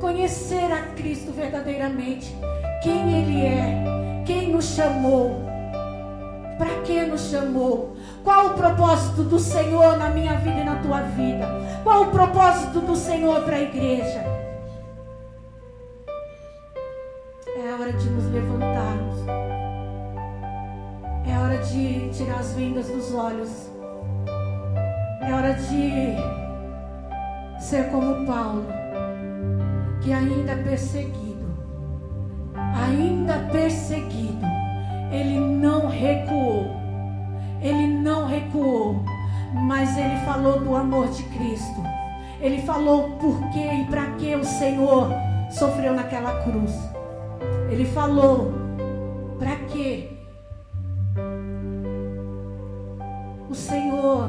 conhecer 0.00 0.72
a 0.72 0.82
Cristo 0.94 1.30
verdadeiramente 1.32 2.34
quem 2.82 3.22
Ele 3.22 3.46
é, 3.46 4.22
quem 4.26 4.52
nos 4.52 4.64
chamou, 4.64 5.36
para 6.58 6.82
que 6.84 7.00
nos 7.06 7.30
chamou, 7.30 7.96
qual 8.24 8.48
o 8.48 8.54
propósito 8.54 9.22
do 9.22 9.38
Senhor 9.38 9.96
na 9.96 10.10
minha 10.10 10.34
vida 10.38 10.60
e 10.60 10.64
na 10.64 10.76
tua 10.76 11.02
vida, 11.02 11.46
qual 11.84 12.02
o 12.02 12.10
propósito 12.10 12.80
do 12.80 12.96
Senhor 12.96 13.42
para 13.44 13.56
a 13.56 13.62
igreja. 13.62 14.24
É 17.56 17.72
hora 17.80 17.92
de 17.92 18.10
nos 18.10 18.24
levantarmos, 18.32 19.18
é 21.24 21.38
hora 21.38 21.58
de 21.58 22.10
tirar 22.10 22.40
as 22.40 22.52
vendas 22.52 22.88
dos 22.88 23.14
olhos, 23.14 23.70
é 25.20 25.32
hora 25.32 25.54
de 25.54 26.16
ser 27.62 27.88
como 27.90 28.26
Paulo, 28.26 28.66
que 30.02 30.12
ainda 30.12 30.56
perseguiu 30.56 31.21
ainda 32.74 33.38
perseguido, 33.50 34.46
ele 35.10 35.38
não 35.38 35.88
recuou. 35.88 36.82
Ele 37.60 37.86
não 37.86 38.26
recuou, 38.26 39.04
mas 39.54 39.96
ele 39.96 40.16
falou 40.24 40.58
do 40.58 40.74
amor 40.74 41.08
de 41.08 41.22
Cristo. 41.24 41.80
Ele 42.40 42.60
falou 42.62 43.10
por 43.18 43.38
que 43.50 43.60
e 43.60 43.84
para 43.84 44.06
que 44.16 44.34
o 44.34 44.44
Senhor 44.44 45.08
sofreu 45.50 45.94
naquela 45.94 46.42
cruz. 46.42 46.72
Ele 47.70 47.84
falou 47.84 48.52
para 49.38 49.54
que 49.68 50.18
o 53.48 53.54
Senhor 53.54 54.28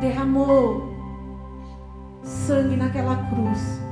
derramou 0.00 0.88
sangue 2.22 2.76
naquela 2.76 3.16
cruz 3.28 3.87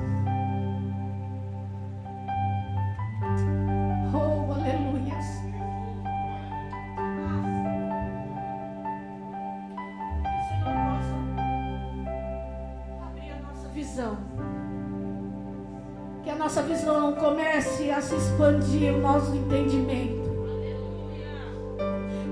expandir, 18.66 18.94
o 18.94 19.00
nosso 19.00 19.34
entendimento. 19.34 20.26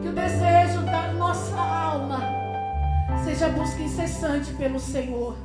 Que 0.03 0.09
o 0.09 0.13
desejo 0.13 0.83
da 0.83 1.13
nossa 1.13 1.57
alma 1.57 2.21
seja 3.25 3.49
busca 3.49 3.83
incessante 3.83 4.53
pelo 4.55 4.79
Senhor, 4.79 5.37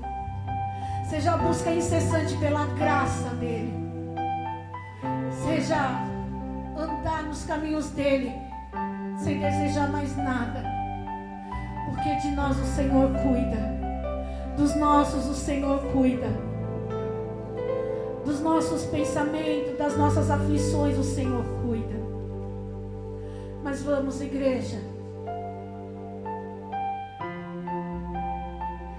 seja 1.10 1.38
busca 1.38 1.72
incessante 1.72 2.36
pela 2.38 2.66
graça 2.66 3.30
dEle, 3.36 3.74
seja 5.46 6.06
andar 6.76 7.24
nos 7.24 7.46
caminhos 7.46 7.90
dEle, 7.92 8.34
sem 9.18 9.40
desejar 9.40 9.90
mais 9.92 10.16
nada, 10.18 10.64
porque 11.86 12.16
de 12.16 12.32
nós 12.32 12.58
o 12.60 12.66
Senhor 12.66 13.12
cuida, 13.12 13.80
dos 14.58 14.76
nossos 14.76 15.26
o 15.28 15.36
Senhor 15.36 15.80
cuida 15.94 16.49
dos 18.26 18.40
nossos 18.42 18.86
pensamentos, 18.86 19.78
das 19.78 19.98
nossas 19.98 20.30
aflições, 20.30 20.98
o 20.98 21.04
Senhor 21.04 21.44
cuida. 21.64 22.00
Mas 23.64 23.82
vamos, 23.84 24.22
igreja, 24.22 24.78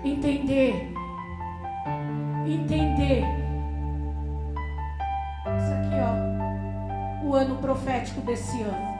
entender, 0.04 0.92
entender. 2.46 3.24
Isso 5.56 5.72
aqui, 5.72 5.96
ó, 6.00 7.26
o 7.26 7.34
ano 7.34 7.56
profético 7.56 8.20
desse 8.20 8.62
ano. 8.62 8.90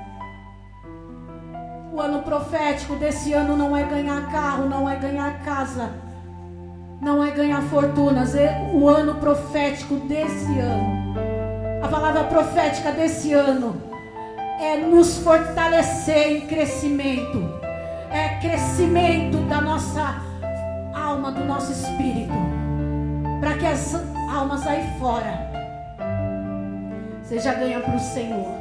O 1.93 2.00
ano 2.00 2.23
profético 2.23 2.95
desse 2.97 3.33
ano 3.33 3.57
não 3.57 3.77
é 3.77 3.85
ganhar 3.85 4.31
carro, 4.31 4.69
não 4.69 4.89
é 4.89 4.97
ganhar 4.97 5.43
casa 5.45 6.10
não 7.00 7.25
é 7.25 7.30
ganhar 7.30 7.62
fortunas, 7.62 8.35
é 8.35 8.71
o 8.75 8.87
ano 8.87 9.14
profético 9.14 9.97
desse 9.97 10.59
ano. 10.59 11.14
A 11.83 11.88
palavra 11.88 12.25
profética 12.25 12.92
desse 12.92 13.33
ano 13.33 13.80
é 14.61 14.76
nos 14.76 15.16
fortalecer 15.19 16.33
em 16.33 16.40
crescimento, 16.47 17.42
é 18.11 18.38
crescimento 18.40 19.38
da 19.49 19.62
nossa 19.62 20.16
alma, 20.92 21.33
do 21.33 21.42
nosso 21.42 21.73
espírito, 21.73 22.35
para 23.40 23.54
que 23.54 23.66
as 23.66 23.95
almas 24.30 24.66
aí 24.66 24.87
fora 24.99 25.49
seja 27.23 27.54
ganha 27.54 27.80
para 27.80 27.97
o 27.97 28.00
Senhor, 28.00 28.52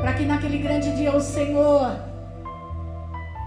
para 0.00 0.14
que 0.14 0.24
naquele 0.24 0.56
grande 0.56 0.96
dia 0.96 1.14
o 1.14 1.20
Senhor 1.20 1.96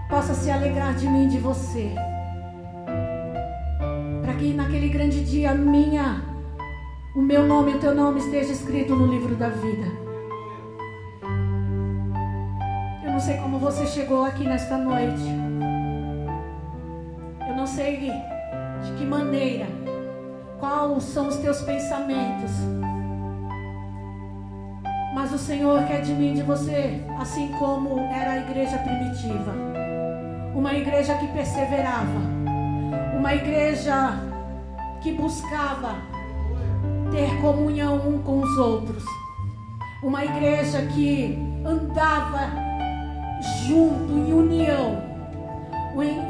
possa 0.08 0.32
se 0.32 0.48
alegrar 0.48 0.94
de 0.94 1.08
mim 1.08 1.24
e 1.24 1.28
de 1.30 1.38
você 1.38 1.92
que 4.44 4.52
naquele 4.52 4.88
grande 4.90 5.24
dia 5.24 5.54
minha, 5.54 6.22
o 7.16 7.22
meu 7.22 7.46
nome 7.46 7.72
e 7.72 7.76
o 7.76 7.78
teu 7.78 7.94
nome 7.94 8.20
esteja 8.20 8.52
escrito 8.52 8.94
no 8.94 9.06
livro 9.06 9.34
da 9.36 9.48
vida. 9.48 9.86
Eu 13.02 13.10
não 13.10 13.20
sei 13.20 13.38
como 13.38 13.58
você 13.58 13.86
chegou 13.86 14.22
aqui 14.22 14.44
nesta 14.44 14.76
noite. 14.76 15.24
Eu 17.48 17.56
não 17.56 17.66
sei 17.66 18.12
de 18.82 18.92
que 18.98 19.06
maneira, 19.06 19.66
quais 20.60 21.04
são 21.04 21.28
os 21.28 21.36
teus 21.36 21.62
pensamentos. 21.62 22.52
Mas 25.14 25.32
o 25.32 25.38
Senhor 25.38 25.84
quer 25.84 26.02
de 26.02 26.12
mim 26.12 26.34
de 26.34 26.42
você, 26.42 27.02
assim 27.18 27.48
como 27.58 27.98
era 27.98 28.32
a 28.32 28.38
igreja 28.40 28.76
primitiva. 28.76 29.54
Uma 30.54 30.74
igreja 30.74 31.14
que 31.14 31.28
perseverava. 31.28 32.20
Uma 33.16 33.34
igreja 33.34 34.33
que 35.04 35.12
buscava 35.12 35.98
ter 37.12 37.38
comunhão 37.42 37.96
um 38.08 38.22
com 38.22 38.40
os 38.40 38.56
outros. 38.56 39.04
Uma 40.02 40.24
igreja 40.24 40.80
que 40.86 41.38
andava 41.62 42.50
junto, 43.66 44.12
em 44.14 44.32
união. 44.32 45.02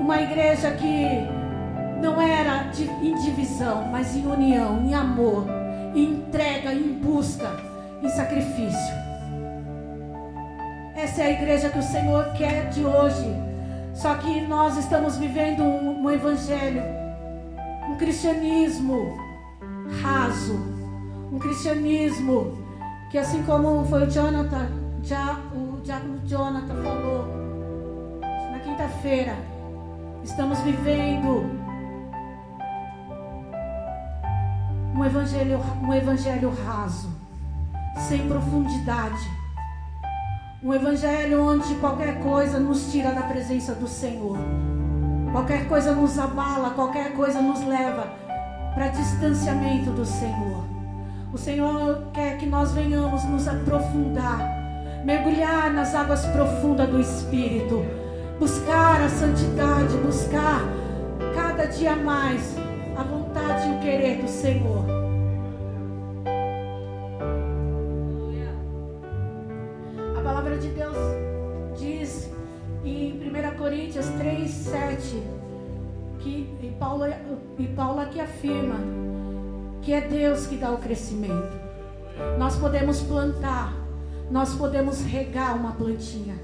Uma 0.01 0.21
igreja 0.21 0.73
que 0.73 1.07
não 2.03 2.21
era 2.21 2.69
em 3.01 3.15
divisão, 3.15 3.87
mas 3.93 4.17
em 4.17 4.27
união, 4.27 4.85
em 4.85 4.93
amor, 4.93 5.47
em 5.95 6.15
entrega, 6.15 6.75
em 6.75 6.95
busca, 6.95 7.49
em 8.03 8.09
sacrifício. 8.09 8.95
Essa 10.97 11.23
é 11.23 11.27
a 11.27 11.31
igreja 11.31 11.71
que 11.71 11.79
o 11.79 11.83
Senhor 11.83 12.33
quer 12.33 12.71
de 12.71 12.85
hoje. 12.85 13.25
Só 13.95 14.17
que 14.17 14.41
nós 14.41 14.77
estamos 14.77 15.17
vivendo 15.17 15.63
um, 15.63 16.03
um 16.03 16.11
evangelho 16.11 17.04
um 17.95 17.97
cristianismo 17.97 19.17
raso, 20.03 20.59
um 21.31 21.39
cristianismo 21.39 22.59
que 23.09 23.17
assim 23.17 23.45
como 23.45 23.85
foi 23.85 24.03
o 24.03 24.11
Jonathan, 24.11 24.69
já 25.01 25.39
o 25.55 25.81
diácono 25.81 26.21
Jonathan 26.27 26.83
falou 26.83 28.21
na 28.51 28.59
quinta-feira, 28.59 29.37
estamos 30.25 30.59
vivendo 30.63 31.49
um 34.97 35.05
evangelho, 35.05 35.61
um 35.81 35.95
evangelho 35.95 36.53
raso, 36.67 37.09
sem 38.09 38.27
profundidade. 38.27 39.31
Um 40.65 40.75
evangelho 40.75 41.45
onde 41.45 41.75
qualquer 41.77 42.21
coisa 42.21 42.59
nos 42.59 42.91
tira 42.91 43.13
da 43.13 43.23
presença 43.23 43.73
do 43.73 43.87
Senhor. 43.87 44.37
Qualquer 45.35 45.67
coisa 45.67 45.93
nos 45.93 46.17
abala, 46.17 46.71
qualquer 46.71 47.13
coisa 47.13 47.43
nos 47.43 47.61
leva 47.67 48.07
para 48.73 48.87
distanciamento 48.87 49.91
do 49.91 50.07
Senhor. 50.07 50.63
O 51.33 51.37
Senhor 51.37 52.05
quer 52.13 52.39
que 52.39 52.47
nós 52.47 52.71
venhamos 52.71 53.25
nos 53.25 53.49
aprofundar, 53.49 54.39
mergulhar 55.05 55.73
nas 55.73 55.93
águas 55.93 56.25
profundas 56.27 56.89
do 56.89 57.01
Espírito, 57.01 57.85
buscar 58.39 59.01
a 59.03 59.09
santidade, 59.09 59.97
buscar 60.05 60.61
cada 61.35 61.65
dia 61.65 61.97
mais 61.97 62.55
a 62.97 63.03
vontade 63.03 63.71
e 63.71 63.73
o 63.73 63.81
querer 63.81 64.23
do 64.23 64.29
Senhor. 64.29 65.04
E 77.59 77.67
Paulo 77.69 78.01
aqui 78.01 78.21
afirma 78.21 78.77
que 79.83 79.93
é 79.93 80.01
Deus 80.01 80.47
que 80.47 80.57
dá 80.57 80.73
o 80.73 80.79
crescimento. 80.79 81.63
Nós 82.39 82.57
podemos 82.57 83.03
plantar, 83.03 83.75
nós 84.31 84.55
podemos 84.55 85.03
regar 85.03 85.57
uma 85.57 85.73
plantinha, 85.73 86.35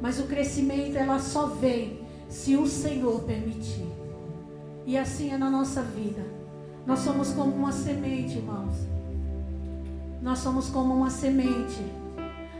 mas 0.00 0.18
o 0.18 0.24
crescimento 0.24 0.96
ela 0.96 1.18
só 1.18 1.46
vem 1.46 2.00
se 2.28 2.56
o 2.56 2.66
Senhor 2.66 3.20
permitir. 3.22 3.86
E 4.86 4.96
assim 4.96 5.32
é 5.32 5.36
na 5.36 5.50
nossa 5.50 5.82
vida. 5.82 6.22
Nós 6.86 7.00
somos 7.00 7.32
como 7.32 7.54
uma 7.54 7.72
semente, 7.72 8.38
irmãos. 8.38 8.74
Nós 10.22 10.38
somos 10.38 10.70
como 10.70 10.94
uma 10.94 11.10
semente. 11.10 11.84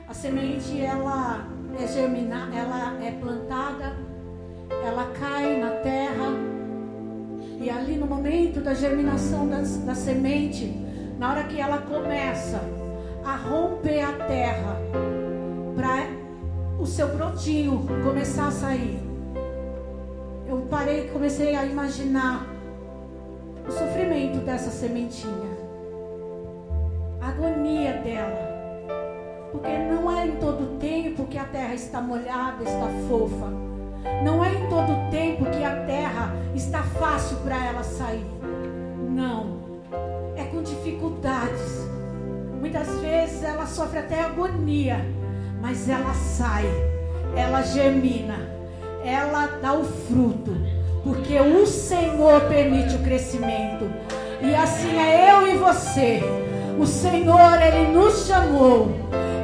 A 0.09 0.13
semente 0.13 0.81
ela 0.81 1.47
é 1.81 1.87
germinar, 1.87 2.53
ela 2.55 3.03
é 3.03 3.13
plantada, 3.13 3.97
ela 4.85 5.11
cai 5.19 5.59
na 5.59 5.71
terra. 5.71 6.56
E 7.61 7.71
ali 7.71 7.97
no 7.97 8.07
momento 8.07 8.61
da 8.61 8.75
germinação 8.75 9.49
da, 9.49 9.95
semente, 9.95 10.67
na 11.19 11.31
hora 11.31 11.45
que 11.45 11.61
ela 11.61 11.79
começa 11.79 12.61
a 13.25 13.37
romper 13.37 14.03
a 14.03 14.13
terra, 14.13 14.77
para 15.75 16.07
o 16.79 16.87
seu 16.87 17.09
brotinho 17.09 17.87
começar 18.05 18.49
a 18.49 18.51
sair. 18.51 19.01
Eu 20.49 20.67
parei 20.71 21.07
e 21.07 21.09
comecei 21.09 21.55
a 21.55 21.65
imaginar 21.65 22.47
o 23.67 23.73
sofrimento 23.73 24.39
dessa 24.45 24.71
sementinha, 24.71 25.51
a 27.21 27.29
agonia 27.29 27.95
dela. 27.95 28.47
Porque 29.51 29.79
não 29.79 30.11
é 30.11 30.27
em 30.27 30.37
todo 30.37 30.79
tempo 30.79 31.27
que 31.27 31.39
a 31.39 31.45
terra 31.45 31.75
está 31.75 32.01
molhada, 32.01 32.63
está 32.63 32.89
fofa. 33.09 33.66
Não 34.23 34.45
é 34.45 34.53
em 34.53 34.69
todo 34.69 35.11
tempo 35.11 35.45
que 35.47 35.65
a 35.65 35.85
terra 35.85 36.35
está 36.55 36.83
fácil 36.83 37.37
para 37.39 37.57
ela 37.65 37.83
sair. 37.83 38.27
Não. 39.11 39.57
É 40.37 40.45
com 40.45 40.63
dificuldades. 40.63 41.87
Muitas 42.61 42.89
vezes 43.01 43.43
ela 43.43 43.67
sofre 43.67 44.01
até 44.01 44.23
agonia, 44.23 45.05
mas 45.61 45.89
ela 45.89 46.13
sai, 46.15 46.67
ela 47.37 47.63
germina, 47.63 48.39
ela 49.05 49.47
dá 49.63 49.73
o 49.73 49.85
fruto, 49.85 50.53
porque 51.05 51.39
o 51.39 51.67
Senhor 51.67 52.41
permite 52.43 52.97
o 52.97 53.03
crescimento. 53.03 53.89
E 54.41 54.55
assim 54.55 54.99
é 54.99 55.31
eu 55.31 55.47
e 55.47 55.57
você. 55.57 56.23
O 56.79 56.87
Senhor, 56.87 57.63
Ele 57.63 57.93
nos 57.93 58.27
chamou 58.27 58.91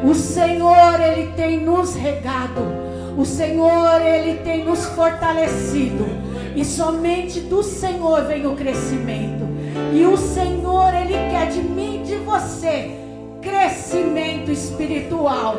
o 0.05 0.15
Senhor, 0.15 1.01
Ele 1.01 1.33
tem 1.33 1.61
nos 1.61 1.95
regado. 1.95 2.82
O 3.17 3.25
Senhor, 3.25 4.01
Ele 4.01 4.39
tem 4.39 4.65
nos 4.65 4.85
fortalecido. 4.87 6.07
E 6.55 6.65
somente 6.65 7.41
do 7.41 7.63
Senhor 7.63 8.25
vem 8.25 8.47
o 8.47 8.55
crescimento. 8.55 9.47
E 9.93 10.05
o 10.05 10.17
Senhor, 10.17 10.93
Ele 10.95 11.15
quer 11.31 11.49
de 11.51 11.63
mim, 11.63 12.03
de 12.03 12.17
você 12.17 13.03
crescimento 13.43 14.51
espiritual. 14.51 15.57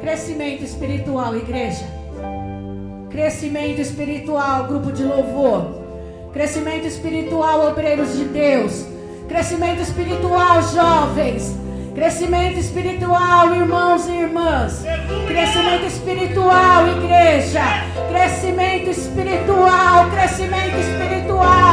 Crescimento 0.00 0.62
espiritual, 0.62 1.34
igreja. 1.34 1.86
Crescimento 3.10 3.80
espiritual, 3.80 4.64
grupo 4.66 4.92
de 4.92 5.02
louvor. 5.02 5.82
Crescimento 6.32 6.86
espiritual, 6.86 7.68
obreiros 7.68 8.16
de 8.16 8.24
Deus. 8.24 8.84
Crescimento 9.28 9.80
espiritual, 9.80 10.62
jovens. 10.62 11.56
Crescimento 11.94 12.58
espiritual, 12.58 13.54
irmãos 13.54 14.08
e 14.08 14.12
irmãs. 14.12 14.84
Crescimento 15.28 15.86
espiritual, 15.86 16.88
igreja. 16.88 17.62
Crescimento 18.10 18.90
espiritual, 18.90 20.10
crescimento 20.10 20.76
espiritual, 20.76 21.63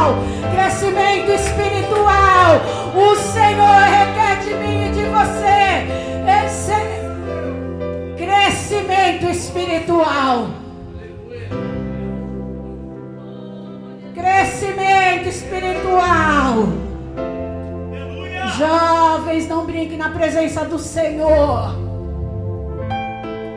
presença 20.22 20.64
do 20.66 20.78
Senhor. 20.78 21.76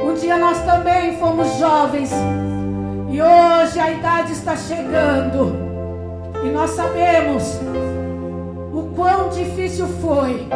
Um 0.02 0.14
dia 0.14 0.38
nós 0.38 0.62
também 0.62 1.18
fomos 1.18 1.58
jovens. 1.58 2.10
E 3.10 3.20
hoje 3.20 3.78
a 3.78 3.90
idade 3.90 4.32
está 4.32 4.56
chegando. 4.56 5.54
E 6.42 6.48
nós 6.48 6.70
sabemos 6.70 7.60
o 8.72 8.94
quão 8.96 9.28
difícil 9.28 9.86
foi 10.00 10.48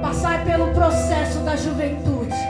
passar 0.00 0.46
pelo 0.46 0.68
processo 0.68 1.40
da 1.40 1.54
juventude. 1.56 2.40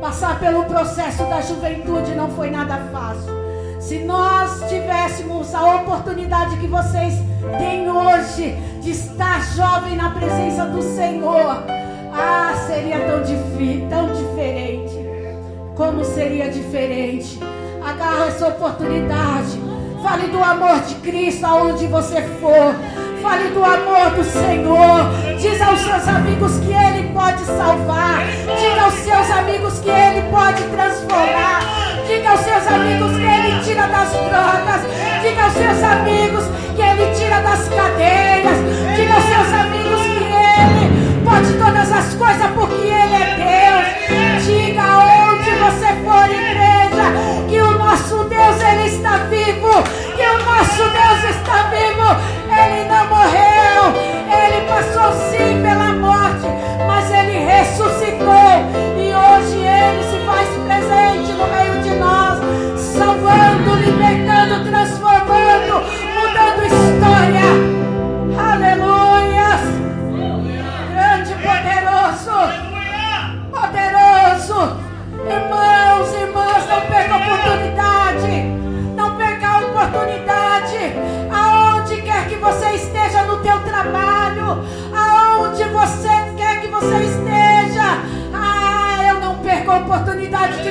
Passar 0.00 0.40
pelo 0.40 0.64
processo 0.64 1.22
da 1.26 1.40
juventude 1.42 2.12
não 2.16 2.28
foi 2.30 2.50
nada 2.50 2.76
fácil. 2.90 3.32
Se 3.78 4.00
nós 4.00 4.68
tivéssemos 4.68 5.54
a 5.54 5.76
oportunidade 5.76 6.56
que 6.56 6.66
vocês 6.66 7.14
têm 7.58 7.88
hoje 7.88 8.56
de 8.80 8.90
estar 8.90 9.40
jovem 9.54 9.94
na 9.94 10.10
presença 10.10 10.66
do 10.66 10.82
Senhor, 10.82 11.71
ah, 12.12 12.54
seria 12.66 12.98
tão, 13.00 13.22
tão 13.88 14.14
diferente. 14.14 14.94
Como 15.74 16.04
seria 16.04 16.50
diferente? 16.50 17.40
Agarra 17.84 18.26
essa 18.26 18.48
oportunidade. 18.48 19.60
Fale 20.02 20.28
do 20.28 20.42
amor 20.42 20.80
de 20.80 20.94
Cristo 20.96 21.44
aonde 21.46 21.86
você 21.86 22.20
for. 22.40 22.74
Fale 23.22 23.48
do 23.50 23.64
amor 23.64 24.10
do 24.16 24.24
Senhor. 24.24 25.38
Diz 25.38 25.60
aos 25.62 25.80
seus 25.80 26.08
amigos 26.08 26.58
que 26.58 26.72
Ele 26.72 27.08
pode 27.14 27.44
salvar. 27.44 28.24
Diga 28.58 28.82
aos 28.82 28.94
seus 28.94 29.30
amigos 29.30 29.78
que 29.78 29.90
Ele 29.90 30.22
pode 30.30 30.62
transformar. 30.64 31.60
Diga 32.06 32.30
aos 32.30 32.40
seus 32.40 32.66
amigos 32.66 33.12
que 33.12 33.22
Ele 33.22 33.64
tira 33.64 33.86
das 33.86 34.10
drogas. 34.10 34.82
Diga 35.22 35.44
aos 35.44 35.52
seus 35.52 35.82
amigos 35.82 36.21
passou 54.82 55.12
sim 55.30 55.62
pela 55.62 55.92
morte, 55.92 56.46
mas 56.86 57.10
Ele 57.10 57.38
ressuscitou. 57.38 58.32
E 58.96 59.14
hoje 59.14 59.58
Ele 59.58 60.02
se 60.10 60.18
faz 60.26 60.48
presente 60.66 61.11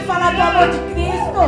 de 0.02 0.08
falar 0.08 0.34
do 0.34 0.42
amor 0.42 0.70
de 0.70 0.80
Cristo. 0.94 1.42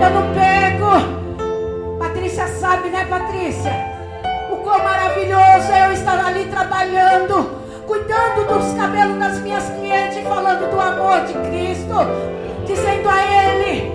Eu 0.00 0.10
não 0.10 0.34
perco. 0.34 1.98
Patrícia 1.98 2.46
sabe, 2.46 2.88
né, 2.88 3.04
Patrícia? 3.04 3.72
O 4.50 4.56
quão 4.56 4.82
maravilhoso 4.82 5.72
é 5.72 5.86
eu 5.86 5.92
estar 5.92 6.24
ali 6.24 6.46
trabalhando, 6.46 7.50
cuidando 7.86 8.46
dos 8.48 8.72
cabelos 8.74 9.18
das 9.18 9.40
minhas 9.40 9.68
clientes, 9.68 10.26
falando 10.26 10.70
do 10.70 10.80
amor 10.80 11.26
de 11.26 11.34
Cristo, 11.48 11.94
dizendo 12.66 13.08
a 13.08 13.22
Ele, 13.22 13.89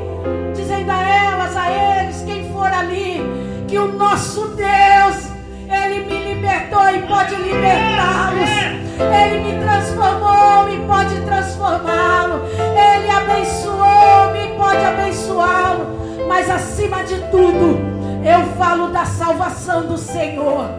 tudo, 17.31 17.77
eu 18.23 18.55
falo 18.57 18.87
da 18.87 19.05
salvação 19.05 19.85
do 19.85 19.97
Senhor. 19.97 20.69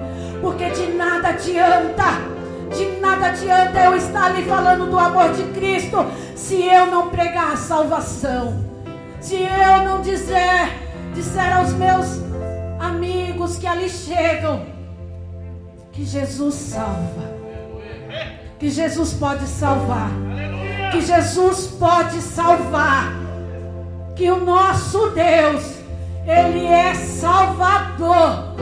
Porque 0.41 0.71
de 0.71 0.93
nada 0.93 1.29
adianta. 1.29 2.05
De 2.77 3.01
nada 3.01 3.27
adianta 3.27 3.79
eu 3.79 3.97
estar 3.97 4.27
ali 4.27 4.43
falando 4.45 4.91
do 4.91 4.99
amor 4.99 5.33
de 5.33 5.45
Cristo 5.53 6.05
se 6.35 6.63
eu 6.63 6.87
não 6.87 7.09
pregar 7.11 7.53
a 7.53 7.57
salvação. 7.57 8.65
Se 9.21 9.37
eu 9.37 9.85
não 9.85 10.03
dizer, 10.03 10.73
disser 11.15 11.57
aos 11.57 11.73
meus 11.73 12.21
amigos 12.79 13.57
que 13.57 13.67
ali 13.67 13.89
chegam 13.89 14.65
que 15.93 16.05
Jesus 16.05 16.55
salva 16.55 17.37
que 18.59 18.71
Jesus 18.71 19.13
pode 19.13 19.47
salvar. 19.47 20.11
Que 20.93 21.01
Jesus 21.01 21.67
pode 21.79 22.21
salvar. 22.21 23.13
Que 24.15 24.31
o 24.31 24.45
nosso 24.45 25.11
Deus, 25.11 25.76
Ele 26.27 26.67
é 26.67 26.93
Salvador. 26.93 28.57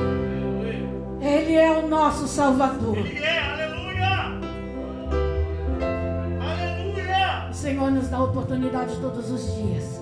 Ele 1.18 1.54
é 1.54 1.70
o 1.72 1.88
nosso 1.88 2.28
Salvador. 2.28 2.98
Ele 2.98 3.24
é, 3.24 3.40
aleluia. 3.40 4.38
Aleluia. 6.42 7.48
O 7.50 7.54
Senhor 7.54 7.90
nos 7.90 8.08
dá 8.08 8.22
oportunidade 8.22 8.94
todos 9.00 9.30
os 9.30 9.54
dias. 9.56 9.98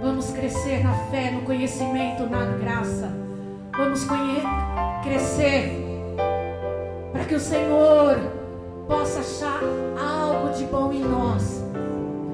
Vamos 0.00 0.30
crescer 0.30 0.84
na 0.84 0.94
fé, 1.10 1.32
no 1.32 1.40
conhecimento, 1.42 2.22
na 2.30 2.46
graça. 2.58 3.12
Vamos 3.76 4.06
crescer 5.02 5.84
para 7.12 7.24
que 7.24 7.34
o 7.34 7.40
Senhor 7.40 8.16
possa 8.86 9.18
achar 9.18 9.60
algo 10.00 10.56
de 10.56 10.64
bom 10.66 10.92
em 10.92 11.02
nós 11.02 11.64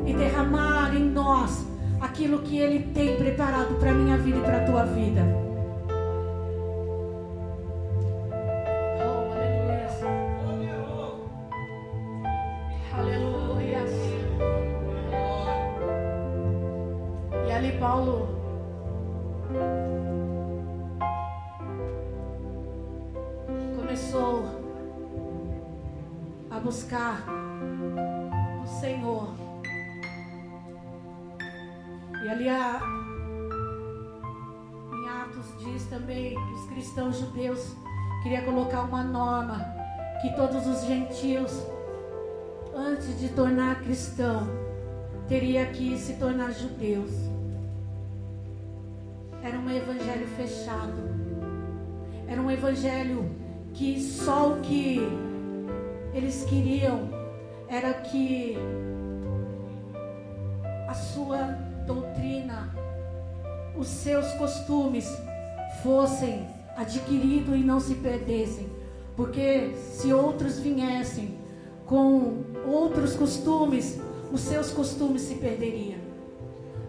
e 0.04 0.12
derramar 0.12 0.94
em 0.94 1.04
nós 1.04 1.73
aquilo 2.04 2.40
que 2.40 2.58
Ele 2.58 2.80
tem 2.92 3.16
preparado 3.16 3.74
para 3.78 3.90
a 3.90 3.94
minha 3.94 4.16
vida 4.18 4.38
e 4.38 4.42
para 4.42 4.58
a 4.58 4.64
tua 4.66 4.84
vida. 4.84 5.22
Oh, 9.00 9.32
aleluia. 12.96 13.84
E 17.46 17.52
ali 17.52 17.72
Paulo 17.78 18.28
começou 23.76 24.64
buscar 26.64 27.43
cristãos 36.94 37.18
judeus 37.18 37.74
queriam 38.22 38.44
colocar 38.44 38.82
uma 38.82 39.02
norma 39.02 39.58
que 40.22 40.32
todos 40.36 40.64
os 40.64 40.86
gentios, 40.86 41.50
antes 42.72 43.18
de 43.18 43.30
tornar 43.30 43.82
cristão, 43.82 44.46
teria 45.26 45.66
que 45.66 45.98
se 45.98 46.12
tornar 46.14 46.52
judeus. 46.52 47.10
Era 49.42 49.58
um 49.58 49.68
evangelho 49.68 50.26
fechado. 50.36 51.02
Era 52.28 52.40
um 52.40 52.48
evangelho 52.48 53.28
que 53.72 54.00
só 54.00 54.52
o 54.52 54.60
que 54.60 55.00
eles 56.14 56.44
queriam 56.44 57.08
era 57.68 57.92
que 57.92 58.56
a 60.86 60.94
sua 60.94 61.58
doutrina, 61.88 62.72
os 63.76 63.88
seus 63.88 64.32
costumes 64.34 65.10
fossem 65.82 66.53
adquiridos 66.76 67.54
e 67.54 67.58
não 67.58 67.80
se 67.80 67.94
perdessem. 67.96 68.66
Porque 69.16 69.74
se 69.76 70.12
outros 70.12 70.58
viessem 70.58 71.38
com 71.86 72.42
outros 72.66 73.14
costumes, 73.14 74.00
os 74.32 74.40
seus 74.40 74.70
costumes 74.70 75.22
se 75.22 75.36
perderiam. 75.36 75.98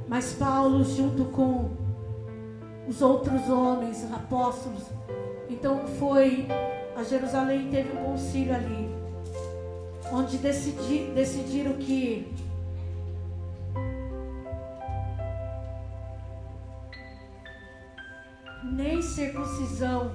Mas 0.07 0.33
Paulo, 0.33 0.83
junto 0.83 1.25
com 1.25 1.71
os 2.87 3.01
outros 3.01 3.49
homens, 3.49 4.05
apóstolos, 4.13 4.83
então 5.49 5.87
foi 5.99 6.47
a 6.95 7.03
Jerusalém 7.03 7.69
teve 7.69 7.97
um 7.97 8.03
concílio 8.03 8.55
ali, 8.55 8.89
onde 10.11 10.37
decidi, 10.37 11.11
decidiram 11.13 11.73
que 11.73 12.33
nem 18.75 19.01
circuncisão, 19.01 20.11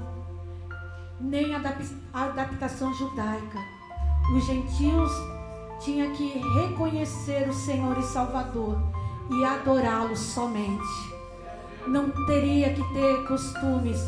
nem 1.19 1.55
adaptação 1.55 2.93
judaica. 2.93 3.59
Os 4.37 4.45
gentios 4.45 5.11
tinham 5.81 6.13
que 6.13 6.39
reconhecer 6.55 7.49
o 7.49 7.55
Senhor 7.55 7.99
e 7.99 8.03
Salvador 8.03 8.79
e 9.31 9.45
adorá-lo 9.45 10.15
somente. 10.15 10.85
Não 11.87 12.11
teria 12.27 12.75
que 12.75 12.83
ter 12.93 13.27
costumes. 13.27 13.99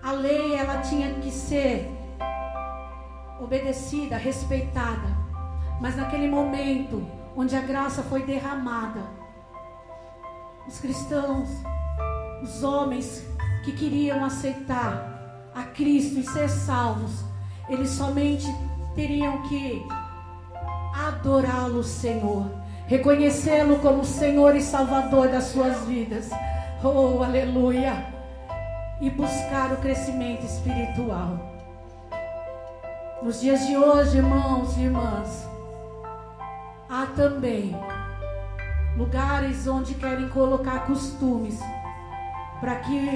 A 0.00 0.12
lei 0.12 0.54
ela 0.54 0.78
tinha 0.78 1.14
que 1.14 1.32
ser 1.32 1.90
obedecida, 3.40 4.16
respeitada. 4.16 5.18
Mas 5.80 5.96
naquele 5.96 6.28
momento 6.28 7.04
onde 7.36 7.56
a 7.56 7.60
graça 7.60 8.04
foi 8.04 8.22
derramada, 8.22 9.02
os 10.66 10.78
cristãos 10.80 11.48
os 12.42 12.62
homens 12.62 13.26
que 13.64 13.72
queriam 13.72 14.24
aceitar 14.24 15.50
a 15.54 15.64
Cristo 15.64 16.20
e 16.20 16.22
ser 16.24 16.48
salvos, 16.48 17.24
eles 17.68 17.90
somente 17.90 18.46
teriam 18.94 19.42
que 19.42 19.84
adorá-lo, 21.06 21.82
Senhor, 21.82 22.50
reconhecê-lo 22.86 23.78
como 23.78 24.04
Senhor 24.04 24.54
e 24.56 24.62
Salvador 24.62 25.28
das 25.28 25.44
suas 25.44 25.84
vidas. 25.84 26.30
Oh, 26.82 27.22
aleluia! 27.22 28.06
E 29.00 29.10
buscar 29.10 29.72
o 29.72 29.76
crescimento 29.76 30.44
espiritual. 30.44 31.38
Nos 33.22 33.40
dias 33.40 33.66
de 33.66 33.76
hoje, 33.76 34.18
irmãos 34.18 34.76
e 34.76 34.82
irmãs, 34.82 35.48
há 36.88 37.06
também 37.06 37.76
lugares 38.96 39.66
onde 39.66 39.94
querem 39.94 40.28
colocar 40.28 40.86
costumes 40.86 41.60
para 42.60 42.76
que 42.76 43.08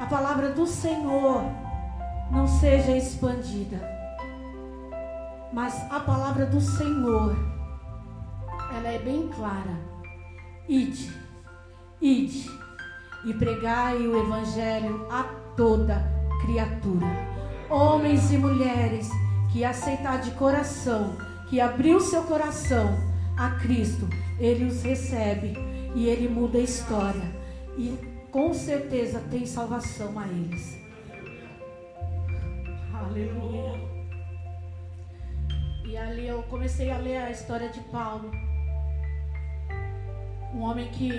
a 0.00 0.06
palavra 0.06 0.50
do 0.50 0.66
Senhor 0.66 1.42
não 2.30 2.46
seja 2.46 2.96
expandida. 2.96 3.80
Mas 5.52 5.74
a 5.90 6.00
palavra 6.00 6.46
do 6.46 6.60
Senhor, 6.60 7.36
ela 8.74 8.88
é 8.88 8.98
bem 8.98 9.28
clara. 9.28 9.76
Ide, 10.68 11.12
ide 12.00 12.50
e 13.24 13.32
pregai 13.34 13.96
o 13.98 14.18
evangelho 14.18 15.06
a 15.10 15.22
toda 15.56 16.02
criatura. 16.42 17.06
Homens 17.70 18.30
e 18.32 18.38
mulheres 18.38 19.08
que 19.52 19.64
aceitar 19.64 20.20
de 20.20 20.30
coração, 20.32 21.16
que 21.48 21.60
abriu 21.60 22.00
seu 22.00 22.22
coração 22.22 22.96
a 23.36 23.50
Cristo, 23.50 24.08
ele 24.38 24.64
os 24.64 24.82
recebe 24.82 25.56
e 25.94 26.06
ele 26.08 26.28
muda 26.28 26.58
a 26.58 26.62
história. 26.62 27.34
E 27.76 28.15
com 28.36 28.52
certeza 28.52 29.18
tem 29.30 29.46
salvação 29.46 30.18
a 30.18 30.28
eles. 30.28 30.78
Aleluia. 32.92 33.80
E 35.86 35.96
ali 35.96 36.28
eu 36.28 36.42
comecei 36.42 36.90
a 36.90 36.98
ler 36.98 37.16
a 37.16 37.30
história 37.30 37.70
de 37.70 37.80
Paulo. 37.84 38.30
Um 40.52 40.60
homem 40.60 40.90
que 40.90 41.12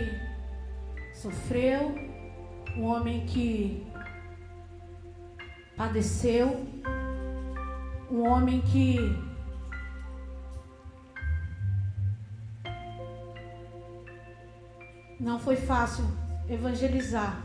sofreu, 1.12 1.96
um 2.78 2.84
homem 2.84 3.26
que 3.26 3.92
padeceu, 5.76 6.68
um 8.12 8.28
homem 8.28 8.62
que 8.62 9.00
não 15.20 15.40
foi 15.40 15.56
fácil 15.56 16.06
evangelizar, 16.50 17.44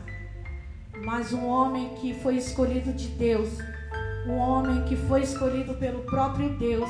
mas 1.03 1.33
um 1.33 1.45
homem 1.45 1.89
que 1.95 2.13
foi 2.13 2.37
escolhido 2.37 2.93
de 2.93 3.07
Deus, 3.09 3.49
um 4.25 4.37
homem 4.37 4.83
que 4.85 4.95
foi 4.95 5.21
escolhido 5.21 5.73
pelo 5.73 5.99
próprio 6.03 6.57
Deus, 6.57 6.89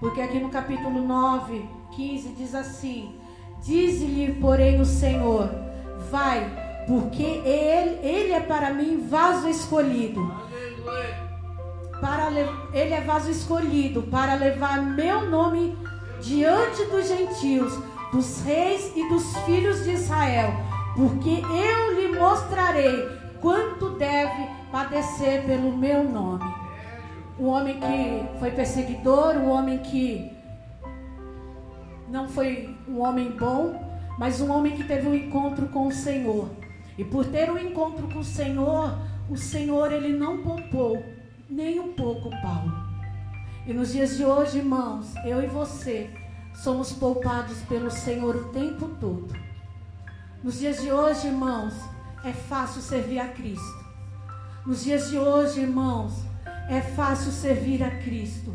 porque 0.00 0.20
aqui 0.20 0.38
no 0.40 0.48
capítulo 0.48 1.06
9, 1.06 1.64
15 1.94 2.28
diz 2.30 2.54
assim: 2.54 3.14
Diz-lhe, 3.62 4.32
porém, 4.40 4.80
o 4.80 4.86
Senhor: 4.86 5.50
Vai, 6.10 6.50
porque 6.86 7.22
ele, 7.22 7.98
ele 8.02 8.32
é 8.32 8.40
para 8.40 8.72
mim 8.72 9.06
vaso 9.08 9.48
escolhido. 9.48 10.20
Para, 12.00 12.30
ele 12.72 12.94
é 12.94 13.00
vaso 13.00 13.30
escolhido 13.30 14.02
para 14.02 14.34
levar 14.34 14.82
meu 14.82 15.30
nome 15.30 15.76
diante 16.20 16.84
dos 16.86 17.06
gentios, 17.06 17.72
dos 18.10 18.42
reis 18.42 18.90
e 18.96 19.08
dos 19.08 19.36
filhos 19.44 19.84
de 19.84 19.92
Israel 19.92 20.71
porque 20.94 21.42
eu 21.42 22.00
lhe 22.00 22.18
mostrarei 22.18 23.08
quanto 23.40 23.90
deve 23.90 24.46
padecer 24.70 25.44
pelo 25.44 25.76
meu 25.76 26.04
nome. 26.04 26.44
Um 27.38 27.46
homem 27.46 27.80
que 27.80 28.38
foi 28.38 28.50
perseguidor, 28.50 29.36
um 29.36 29.50
homem 29.50 29.78
que 29.78 30.30
não 32.08 32.28
foi 32.28 32.76
um 32.86 33.00
homem 33.00 33.30
bom, 33.30 33.74
mas 34.18 34.40
um 34.40 34.52
homem 34.52 34.76
que 34.76 34.84
teve 34.84 35.08
um 35.08 35.14
encontro 35.14 35.66
com 35.68 35.86
o 35.86 35.92
Senhor. 35.92 36.50
E 36.98 37.04
por 37.04 37.24
ter 37.24 37.50
um 37.50 37.58
encontro 37.58 38.06
com 38.08 38.18
o 38.18 38.24
Senhor, 38.24 38.96
o 39.30 39.36
Senhor 39.36 39.90
ele 39.90 40.12
não 40.16 40.42
poupou 40.42 41.02
nem 41.48 41.80
um 41.80 41.94
pouco 41.94 42.30
Paulo. 42.42 42.72
E 43.66 43.72
nos 43.72 43.92
dias 43.92 44.16
de 44.16 44.24
hoje, 44.24 44.58
irmãos, 44.58 45.14
eu 45.24 45.42
e 45.42 45.46
você 45.46 46.10
somos 46.54 46.92
poupados 46.92 47.62
pelo 47.62 47.90
Senhor 47.90 48.36
o 48.36 48.44
tempo 48.50 48.88
todo. 49.00 49.51
Nos 50.42 50.58
dias 50.58 50.82
de 50.82 50.90
hoje, 50.90 51.28
irmãos, 51.28 51.72
é 52.24 52.32
fácil 52.32 52.82
servir 52.82 53.20
a 53.20 53.28
Cristo. 53.28 53.84
Nos 54.66 54.82
dias 54.82 55.08
de 55.08 55.16
hoje, 55.16 55.60
irmãos, 55.60 56.24
é 56.68 56.80
fácil 56.80 57.30
servir 57.30 57.80
a 57.84 58.02
Cristo. 58.02 58.52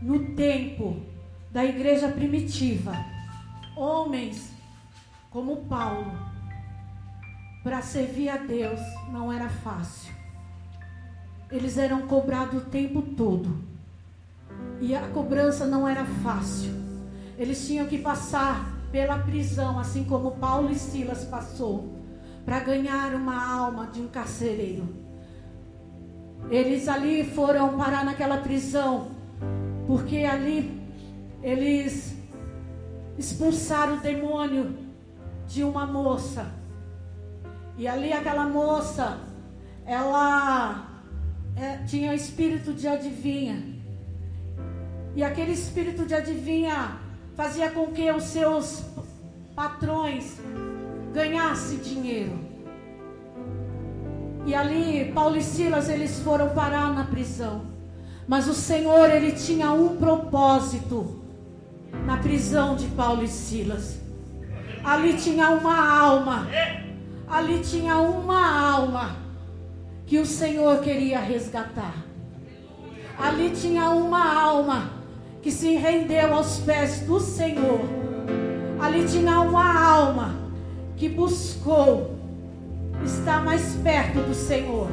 No 0.00 0.34
tempo 0.34 1.00
da 1.52 1.64
igreja 1.64 2.08
primitiva, 2.08 2.92
homens 3.76 4.50
como 5.30 5.64
Paulo, 5.66 6.10
para 7.62 7.80
servir 7.82 8.28
a 8.28 8.38
Deus 8.38 8.80
não 9.12 9.32
era 9.32 9.48
fácil. 9.48 10.12
Eles 11.52 11.78
eram 11.78 12.02
cobrados 12.08 12.64
o 12.64 12.66
tempo 12.66 13.00
todo. 13.00 13.62
E 14.80 14.92
a 14.92 15.02
cobrança 15.10 15.66
não 15.66 15.86
era 15.86 16.04
fácil. 16.04 16.72
Eles 17.38 17.64
tinham 17.64 17.86
que 17.86 17.98
passar 17.98 18.71
pela 18.92 19.18
prisão, 19.18 19.78
assim 19.78 20.04
como 20.04 20.32
Paulo 20.32 20.70
e 20.70 20.74
Silas 20.74 21.24
passou, 21.24 21.96
para 22.44 22.60
ganhar 22.60 23.14
uma 23.14 23.56
alma 23.56 23.86
de 23.86 24.02
um 24.02 24.06
carcereiro. 24.06 24.86
Eles 26.50 26.86
ali 26.86 27.24
foram 27.24 27.78
parar 27.78 28.04
naquela 28.04 28.36
prisão, 28.36 29.12
porque 29.86 30.18
ali 30.18 30.78
eles 31.42 32.14
expulsaram 33.16 33.96
o 33.96 34.00
demônio 34.00 34.76
de 35.48 35.64
uma 35.64 35.86
moça. 35.86 36.52
E 37.78 37.88
ali 37.88 38.12
aquela 38.12 38.46
moça, 38.46 39.18
ela 39.86 40.86
é, 41.56 41.78
tinha 41.84 42.14
espírito 42.14 42.74
de 42.74 42.86
adivinha. 42.86 43.80
E 45.14 45.24
aquele 45.24 45.52
espírito 45.52 46.04
de 46.04 46.14
adivinha 46.14 47.01
fazia 47.36 47.70
com 47.70 47.86
que 47.88 48.10
os 48.10 48.24
seus 48.24 48.82
patrões 49.54 50.38
ganhassem 51.12 51.78
dinheiro. 51.78 52.32
E 54.44 54.54
ali, 54.54 55.12
Paulo 55.14 55.36
e 55.36 55.42
Silas, 55.42 55.88
eles 55.88 56.18
foram 56.20 56.50
parar 56.50 56.92
na 56.92 57.04
prisão. 57.04 57.62
Mas 58.26 58.48
o 58.48 58.54
Senhor, 58.54 59.10
ele 59.10 59.32
tinha 59.32 59.72
um 59.72 59.96
propósito 59.96 61.22
na 62.04 62.16
prisão 62.16 62.74
de 62.74 62.86
Paulo 62.88 63.22
e 63.22 63.28
Silas. 63.28 64.00
Ali 64.84 65.14
tinha 65.14 65.50
uma 65.50 66.00
alma. 66.00 66.48
Ali 67.28 67.60
tinha 67.60 67.98
uma 67.98 68.72
alma 68.72 69.16
que 70.06 70.18
o 70.18 70.26
Senhor 70.26 70.80
queria 70.80 71.20
resgatar. 71.20 71.94
Ali 73.18 73.50
tinha 73.50 73.90
uma 73.90 74.42
alma 74.42 74.90
que 75.42 75.50
se 75.50 75.74
rendeu 75.74 76.32
aos 76.32 76.60
pés 76.60 77.00
do 77.00 77.18
Senhor. 77.18 77.80
Ali 78.80 79.04
tinha 79.06 79.40
uma 79.40 79.84
alma 79.84 80.36
que 80.96 81.08
buscou 81.08 82.16
estar 83.04 83.44
mais 83.44 83.74
perto 83.82 84.20
do 84.20 84.34
Senhor. 84.34 84.88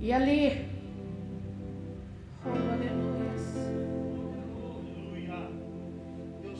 E 0.00 0.12
ali, 0.12 0.66
oh, 2.44 2.50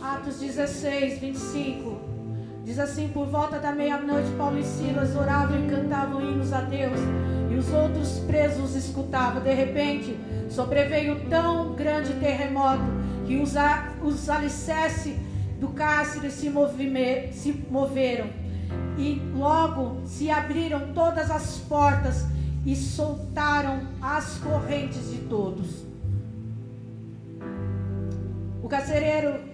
Atos 0.02 0.40
16, 0.40 1.18
25. 1.18 2.13
Diz 2.64 2.78
assim: 2.78 3.08
Por 3.08 3.26
volta 3.26 3.58
da 3.58 3.72
meia-noite, 3.72 4.30
Paulo 4.38 4.58
e 4.58 4.64
Silas 4.64 5.14
oravam 5.14 5.64
e 5.64 5.68
cantavam 5.68 6.20
hinos 6.20 6.52
a 6.52 6.62
Deus, 6.62 6.98
e 7.50 7.54
os 7.56 7.70
outros 7.72 8.20
presos 8.20 8.74
escutavam. 8.74 9.42
De 9.42 9.52
repente, 9.52 10.18
sobreveio 10.48 11.28
tão 11.28 11.74
grande 11.74 12.14
terremoto 12.14 12.82
que 13.26 13.36
os, 13.36 13.52
os 14.02 14.30
alicerces 14.30 15.14
do 15.60 15.68
cárcere 15.68 16.30
se, 16.30 16.50
se 17.32 17.52
moveram, 17.70 18.28
e 18.96 19.20
logo 19.34 20.00
se 20.06 20.30
abriram 20.30 20.92
todas 20.94 21.30
as 21.30 21.58
portas 21.58 22.24
e 22.64 22.74
soltaram 22.74 23.82
as 24.00 24.38
correntes 24.38 25.10
de 25.10 25.18
todos. 25.28 25.84
O 28.62 28.68
carcereiro 28.68 29.53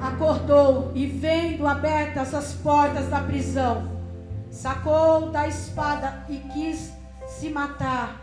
acordou 0.00 0.92
e, 0.94 1.06
vendo 1.06 1.66
abertas 1.66 2.34
as 2.34 2.52
portas 2.54 3.08
da 3.08 3.20
prisão, 3.20 3.88
sacou 4.50 5.30
da 5.30 5.46
espada 5.46 6.24
e 6.28 6.36
quis 6.36 6.92
se 7.26 7.50
matar, 7.50 8.20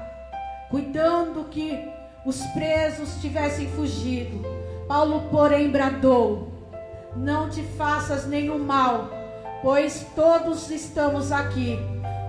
cuidando 0.69 1.45
que 1.45 1.87
os 2.25 2.41
presos 2.47 3.15
tivessem 3.21 3.67
fugido. 3.69 4.41
Paulo, 4.87 5.27
porém, 5.29 5.69
bradou: 5.69 6.51
Não 7.15 7.49
te 7.49 7.61
faças 7.61 8.27
nenhum 8.27 8.57
mal, 8.57 9.09
pois 9.61 10.05
todos 10.15 10.69
estamos 10.71 11.31
aqui. 11.31 11.77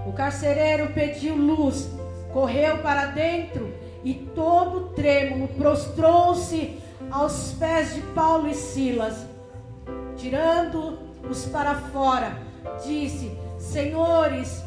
O 0.06 0.12
carcereiro 0.12 0.92
pediu 0.92 1.34
luz, 1.34 1.90
correu 2.32 2.78
para 2.78 3.06
dentro 3.06 3.74
e, 4.04 4.14
todo 4.14 4.90
trêmulo, 4.90 5.48
prostrou-se 5.48 6.78
aos 7.10 7.52
pés 7.52 7.94
de 7.94 8.00
Paulo 8.02 8.48
e 8.48 8.54
Silas. 8.54 9.25
Tirando-os 10.26 11.44
para 11.46 11.76
fora, 11.76 12.36
disse: 12.84 13.30
Senhores, 13.60 14.60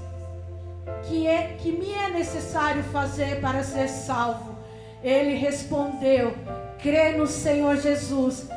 que, 1.03 1.27
é, 1.27 1.57
que 1.59 1.69
me 1.73 1.91
é 1.91 2.09
necessário 2.09 2.81
fazer 2.81 3.41
para 3.41 3.61
ser 3.61 3.89
salvo? 3.89 4.55
Ele 5.03 5.33
respondeu: 5.33 6.33
crê 6.81 7.17
no 7.17 7.27
Senhor 7.27 7.75
Jesus, 7.75 8.47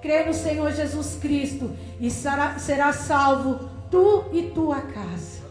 crê 0.00 0.24
no 0.26 0.32
Senhor 0.32 0.70
Jesus 0.70 1.18
Cristo 1.20 1.72
e 1.98 2.08
será, 2.08 2.56
será 2.56 2.92
salvo 2.92 3.68
tu 3.90 4.26
e 4.32 4.42
tua 4.42 4.80
casa. 4.80 5.42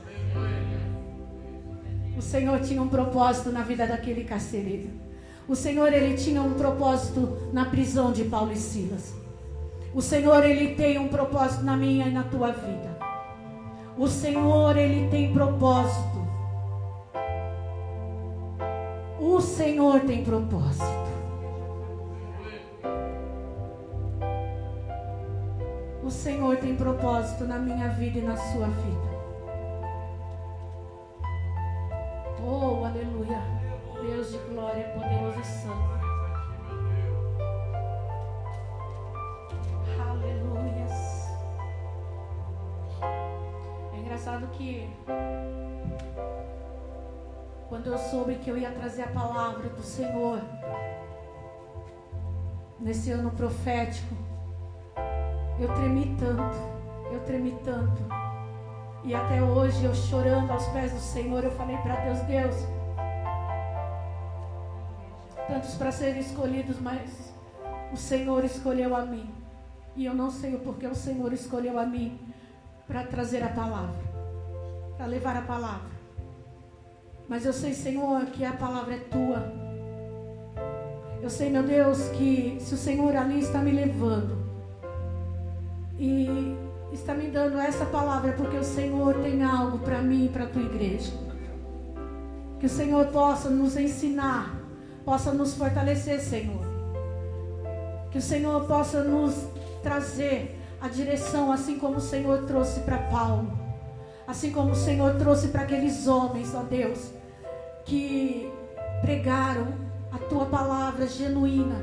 O 2.17 2.21
Senhor 2.21 2.61
tinha 2.61 2.81
um 2.81 2.87
propósito 2.87 3.51
na 3.51 3.61
vida 3.61 3.85
daquele 3.85 4.23
carcereiro. 4.23 4.89
O 5.49 5.55
Senhor 5.55 5.91
ele 5.91 6.15
tinha 6.15 6.41
um 6.41 6.53
propósito 6.53 7.49
na 7.51 7.65
prisão 7.65 8.13
de 8.13 8.23
Paulo 8.23 8.53
e 8.53 8.55
Silas. 8.55 9.22
O 9.93 10.01
Senhor 10.01 10.43
ele 10.43 10.73
tem 10.73 10.97
um 10.97 11.07
propósito 11.07 11.63
na 11.63 11.77
minha 11.77 12.07
e 12.07 12.11
na 12.11 12.23
tua 12.23 12.51
vida. 12.51 12.97
O 13.95 14.07
Senhor 14.07 14.75
ele 14.75 15.07
tem 15.09 15.31
propósito. 15.31 16.23
O 19.19 19.39
Senhor 19.39 19.99
tem 20.01 20.23
propósito. 20.23 21.03
O 26.03 26.09
Senhor 26.09 26.57
tem 26.57 26.75
propósito 26.75 27.45
na 27.45 27.59
minha 27.59 27.89
vida 27.89 28.17
e 28.17 28.21
na 28.21 28.35
sua 28.35 28.67
vida. 28.67 29.13
Oh, 32.43 32.83
aleluia. 32.83 33.41
Deus 34.01 34.31
de 34.31 34.37
glória, 34.39 34.83
poderoso 34.95 35.39
e 35.39 35.45
santo. 35.45 36.02
Engraçado 44.53 44.57
que 44.57 44.89
quando 47.69 47.87
eu 47.87 47.97
soube 47.97 48.35
que 48.35 48.49
eu 48.49 48.57
ia 48.57 48.71
trazer 48.71 49.03
a 49.03 49.07
palavra 49.07 49.69
do 49.69 49.81
Senhor 49.81 50.39
nesse 52.79 53.11
ano 53.11 53.31
profético, 53.31 54.15
eu 55.59 55.73
tremi 55.73 56.15
tanto, 56.19 56.57
eu 57.11 57.19
tremi 57.21 57.57
tanto. 57.63 58.01
E 59.03 59.13
até 59.13 59.41
hoje 59.41 59.83
eu 59.83 59.93
chorando 59.93 60.51
aos 60.51 60.65
pés 60.67 60.93
do 60.93 60.99
Senhor, 60.99 61.43
eu 61.43 61.51
falei 61.51 61.77
para 61.77 61.95
Deus, 61.95 62.19
Deus, 62.21 62.55
tantos 65.47 65.75
para 65.75 65.91
serem 65.91 66.21
escolhidos, 66.21 66.79
mas 66.79 67.33
o 67.91 67.97
Senhor 67.97 68.43
escolheu 68.45 68.95
a 68.95 69.05
mim. 69.05 69.29
E 69.95 70.05
eu 70.05 70.13
não 70.13 70.31
sei 70.31 70.55
o 70.55 70.59
porquê 70.59 70.87
o 70.87 70.95
Senhor 70.95 71.33
escolheu 71.33 71.77
a 71.77 71.85
mim 71.85 72.19
para 72.87 73.03
trazer 73.03 73.43
a 73.43 73.49
palavra, 73.49 74.12
para 74.97 75.05
levar 75.05 75.37
a 75.37 75.41
palavra. 75.41 75.91
Mas 77.27 77.45
eu 77.45 77.53
sei, 77.53 77.73
Senhor, 77.73 78.25
que 78.27 78.43
a 78.43 78.53
palavra 78.53 78.95
é 78.95 78.99
tua. 78.99 79.51
Eu 81.21 81.29
sei, 81.29 81.49
meu 81.49 81.63
Deus, 81.63 82.09
que 82.09 82.57
se 82.59 82.73
o 82.73 82.77
Senhor 82.77 83.15
ali 83.15 83.39
está 83.39 83.59
me 83.59 83.71
levando 83.71 84.37
e 85.97 86.57
está 86.91 87.13
me 87.13 87.27
dando 87.27 87.57
essa 87.57 87.85
palavra 87.85 88.33
porque 88.33 88.57
o 88.57 88.63
Senhor 88.63 89.15
tem 89.15 89.41
algo 89.41 89.79
para 89.79 90.01
mim 90.01 90.25
e 90.25 90.29
para 90.29 90.43
a 90.43 90.47
tua 90.47 90.61
igreja. 90.61 91.13
Que 92.59 92.65
o 92.65 92.69
Senhor 92.69 93.07
possa 93.07 93.49
nos 93.49 93.77
ensinar, 93.77 94.55
possa 95.05 95.31
nos 95.31 95.53
fortalecer, 95.53 96.19
Senhor. 96.19 96.63
Que 98.11 98.17
o 98.17 98.21
Senhor 98.21 98.65
possa 98.65 99.03
nos 99.03 99.47
trazer 99.81 100.59
a 100.79 100.87
direção, 100.89 101.51
assim 101.51 101.79
como 101.79 101.97
o 101.97 102.01
Senhor 102.01 102.45
trouxe 102.45 102.81
para 102.81 102.97
Paulo, 102.97 103.62
assim 104.27 104.51
como 104.51 104.71
o 104.71 104.75
Senhor 104.75 105.15
trouxe 105.15 105.49
para 105.49 105.61
aqueles 105.61 106.07
homens, 106.07 106.53
ó 106.55 106.63
Deus, 106.63 107.11
que 107.85 108.51
pregaram 109.01 109.67
a 110.11 110.17
tua 110.17 110.45
palavra 110.45 111.07
genuína, 111.07 111.75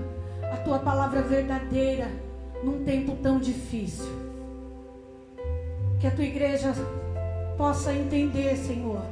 a 0.52 0.56
tua 0.58 0.78
palavra 0.78 1.22
verdadeira, 1.22 2.08
num 2.64 2.84
tempo 2.84 3.16
tão 3.22 3.38
difícil. 3.38 4.10
Que 6.00 6.06
a 6.06 6.10
tua 6.10 6.24
igreja 6.24 6.72
possa 7.58 7.92
entender, 7.92 8.56
Senhor, 8.56 9.02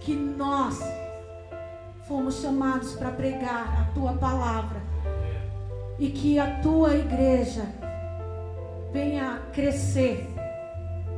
que 0.00 0.14
nós 0.14 0.80
fomos 2.08 2.40
chamados 2.40 2.94
para 2.94 3.12
pregar 3.12 3.82
a 3.82 3.94
tua 3.94 4.14
palavra 4.14 4.80
e 5.96 6.08
que 6.08 6.40
a 6.40 6.58
tua 6.60 6.96
igreja 6.96 7.62
venha 8.92 9.42
crescer 9.52 10.26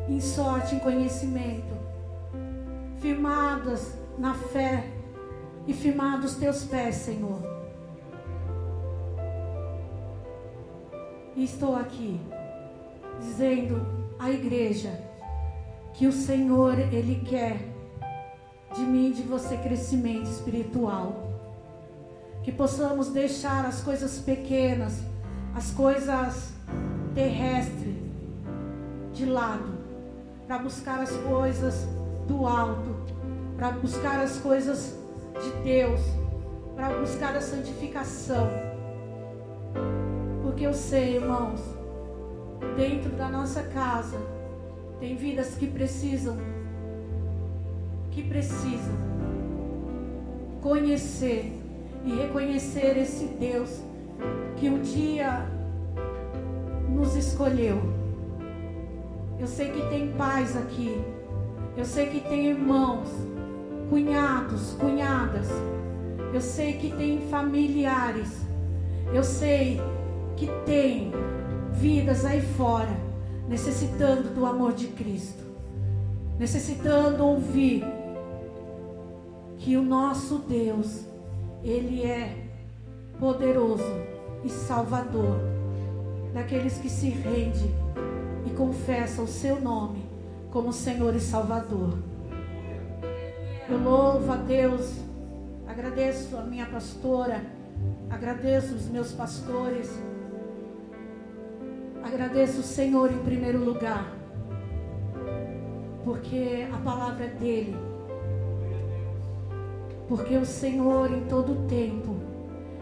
em 0.08 0.20
sorte, 0.20 0.74
em 0.74 0.78
conhecimento, 0.78 1.74
firmadas 2.98 3.94
na 4.18 4.34
fé 4.34 4.84
e 5.66 5.72
firmados 5.72 6.36
teus 6.36 6.64
pés, 6.64 6.96
Senhor. 6.96 7.40
E 11.34 11.44
estou 11.44 11.76
aqui 11.76 12.20
dizendo 13.20 13.86
a 14.18 14.30
igreja 14.30 15.00
que 15.94 16.06
o 16.06 16.12
Senhor 16.12 16.78
ele 16.78 17.22
quer 17.26 17.72
de 18.74 18.82
mim 18.82 19.10
e 19.10 19.12
de 19.12 19.22
você 19.22 19.56
crescimento 19.56 20.28
espiritual. 20.30 21.30
Que 22.42 22.50
possamos 22.50 23.08
deixar 23.08 23.64
as 23.64 23.80
coisas 23.82 24.18
pequenas, 24.18 25.00
as 25.54 25.70
coisas 25.70 26.52
terrestres 27.14 27.94
de 29.12 29.26
lado, 29.26 29.81
para 30.52 30.64
buscar 30.64 31.00
as 31.00 31.10
coisas 31.10 31.88
do 32.28 32.46
alto, 32.46 32.94
para 33.56 33.70
buscar 33.70 34.20
as 34.20 34.36
coisas 34.36 34.94
de 35.42 35.50
Deus, 35.64 35.98
para 36.76 36.90
buscar 36.90 37.34
a 37.34 37.40
santificação. 37.40 38.50
Porque 40.42 40.66
eu 40.66 40.74
sei, 40.74 41.16
irmãos, 41.16 41.58
dentro 42.76 43.12
da 43.12 43.30
nossa 43.30 43.62
casa 43.62 44.18
tem 45.00 45.16
vidas 45.16 45.54
que 45.54 45.66
precisam 45.66 46.36
que 48.10 48.22
precisam 48.22 48.94
conhecer 50.60 51.50
e 52.04 52.14
reconhecer 52.14 52.98
esse 52.98 53.24
Deus 53.24 53.80
que 54.58 54.68
um 54.68 54.82
dia 54.82 55.46
nos 56.90 57.16
escolheu. 57.16 58.01
Eu 59.42 59.48
sei 59.48 59.72
que 59.72 59.82
tem 59.88 60.12
pais 60.12 60.56
aqui 60.56 61.04
Eu 61.76 61.84
sei 61.84 62.06
que 62.06 62.20
tem 62.20 62.46
irmãos, 62.46 63.08
cunhados, 63.90 64.74
cunhadas. 64.78 65.48
Eu 66.32 66.40
sei 66.40 66.74
que 66.74 66.94
tem 66.94 67.20
familiares. 67.28 68.46
Eu 69.12 69.24
sei 69.24 69.80
que 70.36 70.46
tem 70.64 71.10
vidas 71.72 72.24
aí 72.24 72.40
fora 72.40 72.96
necessitando 73.48 74.32
do 74.32 74.46
amor 74.46 74.74
de 74.74 74.86
Cristo, 74.88 75.42
necessitando 76.38 77.26
ouvir 77.26 77.84
que 79.58 79.76
o 79.76 79.82
nosso 79.82 80.38
Deus, 80.38 81.04
Ele 81.64 82.04
é 82.04 82.46
poderoso 83.18 83.92
e 84.44 84.48
salvador 84.48 85.36
daqueles 86.32 86.78
que 86.78 86.88
se 86.88 87.08
rendem 87.08 87.81
e 88.46 88.50
confessam 88.50 89.24
o 89.24 89.28
seu 89.28 89.60
nome 89.60 90.02
como 90.50 90.72
Senhor 90.72 91.14
e 91.14 91.20
Salvador. 91.20 91.98
Eu 93.68 93.78
louvo 93.78 94.30
a 94.30 94.36
Deus, 94.36 94.98
agradeço 95.66 96.36
a 96.36 96.42
minha 96.42 96.66
pastora, 96.66 97.42
agradeço 98.10 98.74
os 98.74 98.86
meus 98.88 99.12
pastores, 99.12 99.90
agradeço 102.04 102.60
o 102.60 102.62
Senhor 102.62 103.10
em 103.10 103.18
primeiro 103.18 103.64
lugar, 103.64 104.12
porque 106.04 106.66
a 106.70 106.76
palavra 106.78 107.24
é 107.24 107.28
dele, 107.28 107.76
porque 110.08 110.36
o 110.36 110.44
Senhor 110.44 111.10
em 111.10 111.24
todo 111.24 111.66
tempo, 111.66 112.16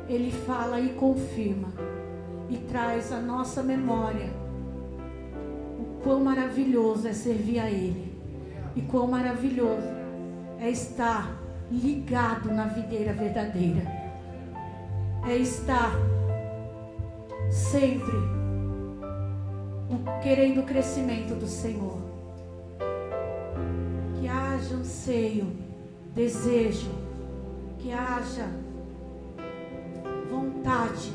ele 0.08 0.32
fala 0.32 0.80
e 0.80 0.88
confirma 0.94 1.68
e 2.48 2.56
traz 2.56 3.12
a 3.12 3.20
nossa 3.20 3.62
memória 3.62 4.39
quão 6.02 6.20
maravilhoso 6.20 7.08
é 7.08 7.12
servir 7.12 7.58
a 7.58 7.70
Ele 7.70 8.12
e 8.74 8.82
quão 8.82 9.06
maravilhoso 9.06 9.88
é 10.58 10.70
estar 10.70 11.36
ligado 11.70 12.52
na 12.52 12.64
videira 12.66 13.12
verdadeira, 13.12 13.82
é 15.26 15.36
estar 15.36 15.92
sempre 17.50 18.40
querendo 20.22 20.60
o 20.60 20.64
crescimento 20.64 21.34
do 21.34 21.46
Senhor. 21.46 21.98
Que 24.18 24.28
haja 24.28 24.74
anseio, 24.74 25.52
desejo, 26.14 26.90
que 27.78 27.92
haja 27.92 28.48
vontade 30.30 31.12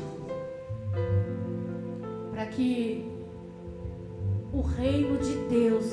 para 2.32 2.46
que 2.46 3.15
o 4.56 4.62
reino 4.62 5.18
de 5.18 5.34
Deus 5.50 5.84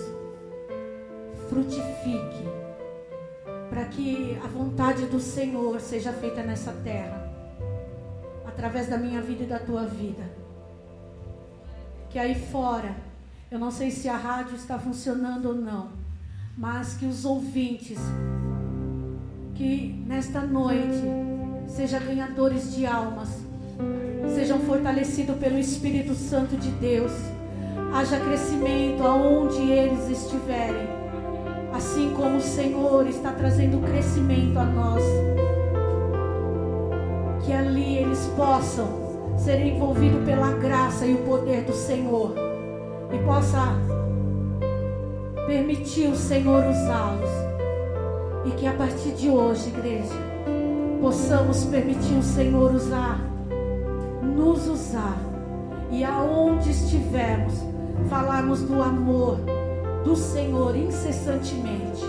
frutifique, 1.49 2.47
para 3.69 3.83
que 3.85 4.39
a 4.41 4.47
vontade 4.47 5.05
do 5.07 5.19
Senhor 5.19 5.81
seja 5.81 6.13
feita 6.13 6.41
nessa 6.41 6.71
terra, 6.71 7.29
através 8.47 8.87
da 8.87 8.97
minha 8.97 9.21
vida 9.21 9.43
e 9.43 9.47
da 9.47 9.59
tua 9.59 9.85
vida. 9.85 10.23
Que 12.09 12.17
aí 12.17 12.35
fora, 12.35 12.95
eu 13.51 13.59
não 13.59 13.69
sei 13.69 13.91
se 13.91 14.07
a 14.07 14.15
rádio 14.15 14.55
está 14.55 14.79
funcionando 14.79 15.47
ou 15.47 15.55
não, 15.55 15.89
mas 16.57 16.93
que 16.93 17.05
os 17.05 17.25
ouvintes, 17.25 17.99
que 19.55 20.01
nesta 20.07 20.39
noite, 20.39 21.03
sejam 21.67 21.99
ganhadores 21.99 22.73
de 22.73 22.85
almas, 22.85 23.29
sejam 24.33 24.59
fortalecidos 24.59 25.35
pelo 25.35 25.57
Espírito 25.57 26.15
Santo 26.15 26.55
de 26.55 26.71
Deus, 26.71 27.11
haja 27.93 28.19
crescimento 28.19 29.03
aonde 29.03 29.61
eles 29.61 30.09
estiverem, 30.09 30.87
assim 31.71 32.11
como 32.15 32.37
o 32.37 32.41
Senhor 32.41 33.07
está 33.07 33.31
trazendo 33.31 33.85
crescimento 33.85 34.57
a 34.57 34.65
nós, 34.65 35.03
que 37.45 37.53
ali 37.53 37.97
eles 37.99 38.25
possam 38.35 39.37
ser 39.37 39.63
envolvidos 39.63 40.25
pela 40.25 40.53
graça 40.53 41.05
e 41.05 41.13
o 41.13 41.19
poder 41.19 41.63
do 41.63 41.73
Senhor. 41.73 42.33
E 43.13 43.17
possa 43.19 43.59
permitir 45.45 46.07
o 46.07 46.15
Senhor 46.15 46.65
usá-los. 46.65 47.29
E 48.45 48.51
que 48.57 48.65
a 48.65 48.73
partir 48.73 49.11
de 49.11 49.29
hoje, 49.29 49.67
igreja, 49.67 50.15
possamos 50.99 51.65
permitir 51.65 52.15
o 52.15 52.23
Senhor 52.23 52.73
usar, 52.73 53.21
nos 54.23 54.67
usar. 54.67 55.17
E 55.91 56.03
aonde 56.03 56.71
estivermos, 56.71 57.53
falarmos 58.09 58.61
do 58.63 58.81
amor 58.81 59.39
do 60.03 60.15
Senhor 60.15 60.75
incessantemente, 60.75 62.03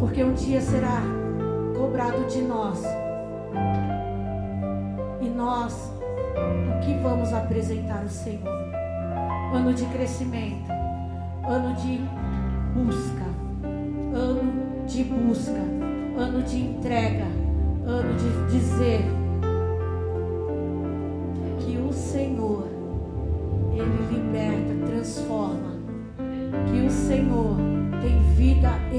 porque 0.00 0.24
um 0.24 0.32
dia 0.34 0.60
será 0.60 1.02
cobrado 1.76 2.24
de 2.26 2.42
nós 2.42 2.82
e 5.20 5.28
nós 5.28 5.92
o 6.34 6.80
que 6.84 6.94
vamos 7.02 7.32
apresentar 7.32 8.02
ao 8.02 8.08
Senhor. 8.08 8.58
Ano 9.52 9.72
de 9.72 9.84
crescimento, 9.86 10.70
ano 11.44 11.74
de 11.76 12.00
busca, 12.74 13.24
ano 14.14 14.86
de 14.86 15.04
busca, 15.04 15.60
ano 16.18 16.42
de 16.42 16.58
entrega, 16.58 17.24
ano 17.86 18.14
de 18.14 18.52
dizer 18.52 19.00
que 21.60 21.78
o 21.78 21.92
Senhor, 21.92 22.67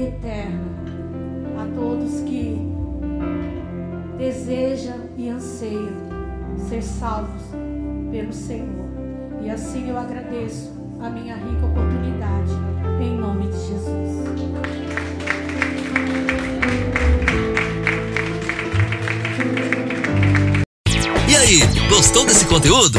eterna 0.02 0.64
a 1.58 1.66
todos 1.74 2.20
que 2.20 2.58
desejam 4.18 4.98
e 5.16 5.28
anseiam 5.28 5.92
ser 6.68 6.82
salvos 6.82 7.42
pelo 8.10 8.32
Senhor. 8.32 8.88
E 9.42 9.50
assim 9.50 9.88
eu 9.88 9.98
agradeço 9.98 10.70
a 11.00 11.08
minha 11.08 11.34
rica 11.34 11.66
oportunidade, 11.66 12.52
em 13.00 13.16
nome 13.16 13.46
de 13.48 13.58
Jesus. 13.58 14.20
E 21.28 21.36
aí, 21.36 21.60
gostou 21.88 22.26
desse 22.26 22.44
conteúdo? 22.44 22.98